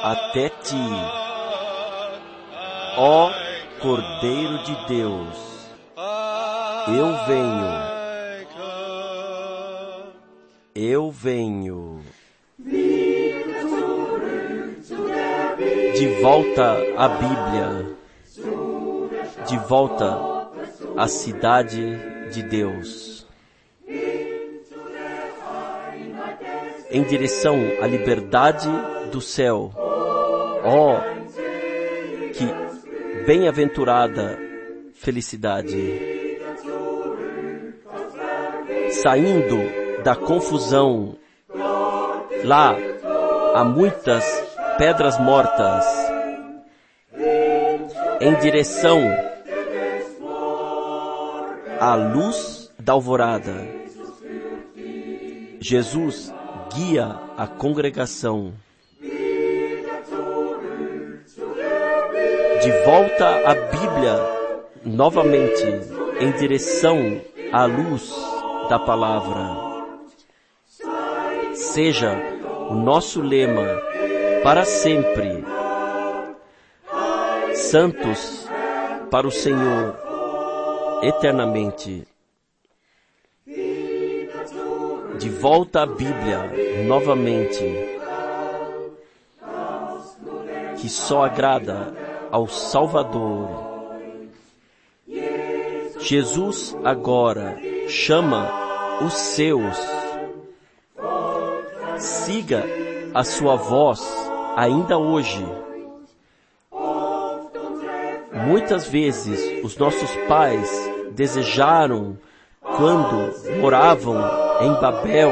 até 0.04 0.50
ti, 0.50 0.76
ó 3.00 3.32
Cordeiro 3.80 4.62
de 4.64 4.76
Deus, 4.88 5.70
eu 6.90 7.16
venho. 7.26 7.90
Eu 10.76 11.10
venho. 11.10 12.02
De 15.96 16.08
volta 16.22 16.78
à 16.98 17.08
Bíblia. 17.08 17.96
De 19.48 19.58
volta 19.60 20.50
à 20.98 21.08
cidade 21.08 21.98
de 22.34 22.44
Deus. 22.44 23.26
Em 26.92 27.04
direção 27.04 27.56
à 27.82 27.88
liberdade 27.88 28.70
do 29.10 29.22
céu. 29.22 29.72
Ó, 30.66 31.00
que 32.34 32.69
bem-aventurada 33.30 34.40
felicidade. 34.96 35.78
Saindo 38.90 40.02
da 40.04 40.16
confusão. 40.16 41.16
Lá 42.44 42.76
há 43.54 43.64
muitas 43.64 44.26
pedras 44.80 45.20
mortas 45.20 45.86
em 48.20 48.34
direção 48.42 49.00
à 51.80 51.94
luz 51.94 52.74
da 52.80 52.94
alvorada. 52.94 53.54
Jesus 55.60 56.34
guia 56.74 57.16
a 57.38 57.46
congregação. 57.46 58.54
De 62.62 62.72
volta 62.84 63.50
à 63.50 63.56
Bíblia, 63.56 64.20
novamente, 64.86 65.66
em 66.20 66.32
direção 66.34 67.22
à 67.52 67.66
luz 67.66 68.14
da 68.70 68.78
palavra 68.78 69.70
seja 71.60 72.18
o 72.70 72.74
nosso 72.74 73.22
lema 73.22 73.68
para 74.44 74.66
sempre. 74.66 75.44
Santos 77.54 78.48
para 79.12 79.28
o 79.28 79.32
Senhor 79.32 79.96
eternamente. 81.04 82.08
De 85.18 85.30
volta 85.30 85.82
à 85.82 85.86
Bíblia 85.86 86.52
novamente, 86.88 87.64
que 90.80 90.88
só 90.88 91.26
agrada 91.26 92.09
ao 92.32 92.48
Salvador. 92.48 93.50
Jesus 96.00 96.76
agora 96.84 97.58
chama 97.88 98.50
os 99.02 99.14
seus 99.14 100.00
siga 102.00 102.64
a 103.14 103.24
sua 103.24 103.56
voz 103.56 104.02
ainda 104.56 104.98
hoje. 104.98 105.46
Muitas 108.48 108.88
vezes 108.88 109.64
os 109.64 109.78
nossos 109.78 110.10
pais 110.28 110.70
desejaram, 111.12 112.18
quando 112.62 113.34
moravam 113.60 114.16
em 114.62 114.74
Babel, 114.80 115.32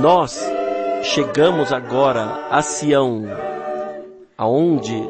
nós 0.00 0.40
chegamos 1.02 1.72
agora 1.72 2.46
a 2.50 2.62
Sião, 2.62 3.24
aonde 4.36 5.08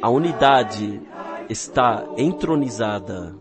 a 0.00 0.08
unidade 0.08 1.00
está 1.48 2.04
entronizada 2.16 3.34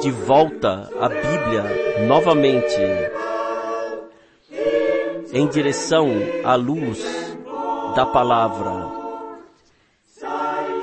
de 0.00 0.10
volta 0.10 0.88
à 1.00 1.08
Bíblia 1.08 2.06
novamente, 2.06 2.80
em 5.32 5.46
direção 5.48 6.08
à 6.44 6.54
luz 6.54 7.36
da 7.94 8.06
palavra. 8.06 8.88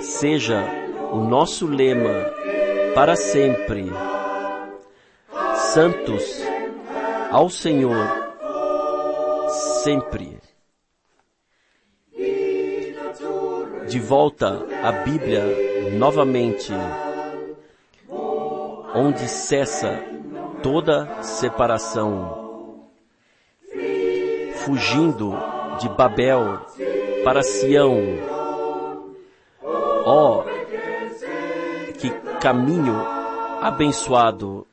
Seja 0.01 0.63
o 1.11 1.23
nosso 1.23 1.65
lema 1.65 2.31
para 2.93 3.15
sempre. 3.15 3.91
Santos 5.73 6.43
ao 7.31 7.49
Senhor 7.49 8.24
sempre. 9.85 10.39
De 13.87 13.99
volta 13.99 14.65
à 14.83 14.91
Bíblia 14.91 15.43
novamente 15.91 16.73
onde 18.95 19.27
cessa 19.27 20.03
toda 20.63 21.21
separação. 21.21 22.87
Fugindo 24.55 25.35
de 25.79 25.87
Babel 25.89 26.61
para 27.23 27.43
Sião. 27.43 27.95
Ó, 29.63 30.39
oh, 30.39 30.43
que 31.99 32.09
caminho 32.39 32.95
abençoado! 33.61 34.65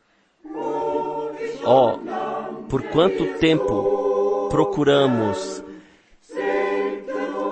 Ó, 1.64 1.96
oh, 1.96 2.62
por 2.70 2.82
quanto 2.84 3.38
tempo 3.38 4.01
procuramos, 4.53 5.64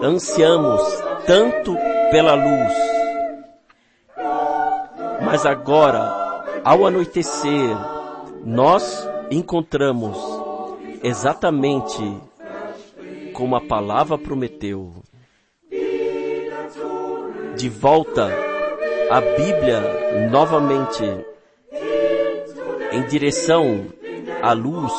ansiamos 0.03 0.83
tanto 1.27 1.75
pela 2.11 2.35
luz, 2.35 2.75
mas 5.25 5.47
agora 5.47 6.53
ao 6.63 6.87
anoitecer, 6.87 7.75
nós 8.45 9.09
encontramos 9.31 10.19
exatamente 11.03 12.21
como 13.33 13.57
a 13.57 13.63
palavra 13.63 14.19
prometeu. 14.19 14.93
De 17.57 17.69
volta 17.71 18.29
à 19.11 19.23
Bíblia 19.23 20.29
novamente, 20.31 21.03
em 22.93 23.07
direção 23.07 23.87
à 24.43 24.53
luz 24.53 24.93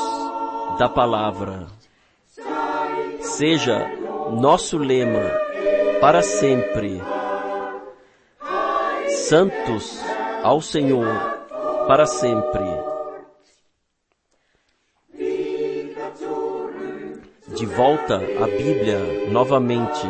da 0.80 0.90
palavra. 0.90 1.81
Seja 3.32 3.90
nosso 4.30 4.78
lema 4.78 5.32
para 6.02 6.22
sempre. 6.22 7.02
Santos 9.08 10.04
ao 10.44 10.60
Senhor 10.60 11.08
para 11.88 12.06
sempre. 12.06 12.66
De 17.48 17.66
volta 17.66 18.18
à 18.18 18.48
Bíblia 18.48 19.30
novamente, 19.30 20.08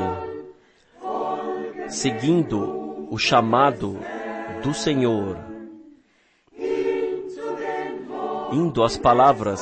seguindo 1.90 3.08
o 3.12 3.20
chamado 3.20 4.00
do 4.64 4.74
Senhor, 4.74 5.38
indo 8.52 8.84
às 8.84 8.98
palavras 8.98 9.62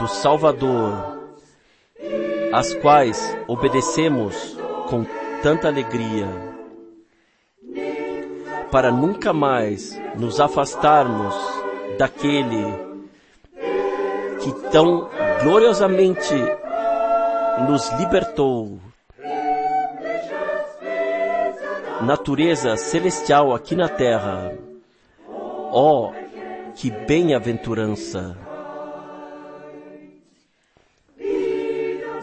do 0.00 0.08
Salvador, 0.08 1.21
as 2.52 2.74
quais 2.74 3.36
obedecemos 3.48 4.58
com 4.88 5.06
tanta 5.42 5.68
alegria 5.68 6.28
para 8.70 8.90
nunca 8.90 9.32
mais 9.32 9.98
nos 10.16 10.38
afastarmos 10.40 11.34
daquele 11.98 12.64
que 14.40 14.52
tão 14.70 15.08
gloriosamente 15.42 16.34
nos 17.68 17.90
libertou. 17.98 18.78
Natureza 22.02 22.76
celestial 22.76 23.54
aqui 23.54 23.76
na 23.76 23.88
terra. 23.88 24.52
Oh, 25.70 26.10
que 26.74 26.90
bem-aventurança! 26.90 28.51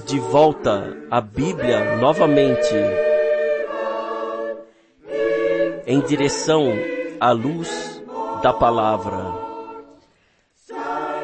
De 0.09 0.17
volta 0.17 0.97
à 1.11 1.21
Bíblia 1.21 1.97
novamente 1.97 2.73
em 5.85 6.01
direção 6.01 6.73
à 7.19 7.31
luz 7.31 8.03
da 8.41 8.51
palavra. 8.51 9.19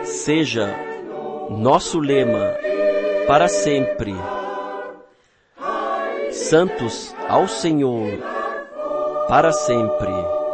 Seja 0.04 0.76
nosso 1.50 2.00
lema 2.00 2.54
para 3.26 3.48
sempre. 3.48 4.14
Santos 6.30 7.16
ao 7.28 7.48
Senhor 7.48 8.20
para 9.28 9.52
sempre. 9.52 10.45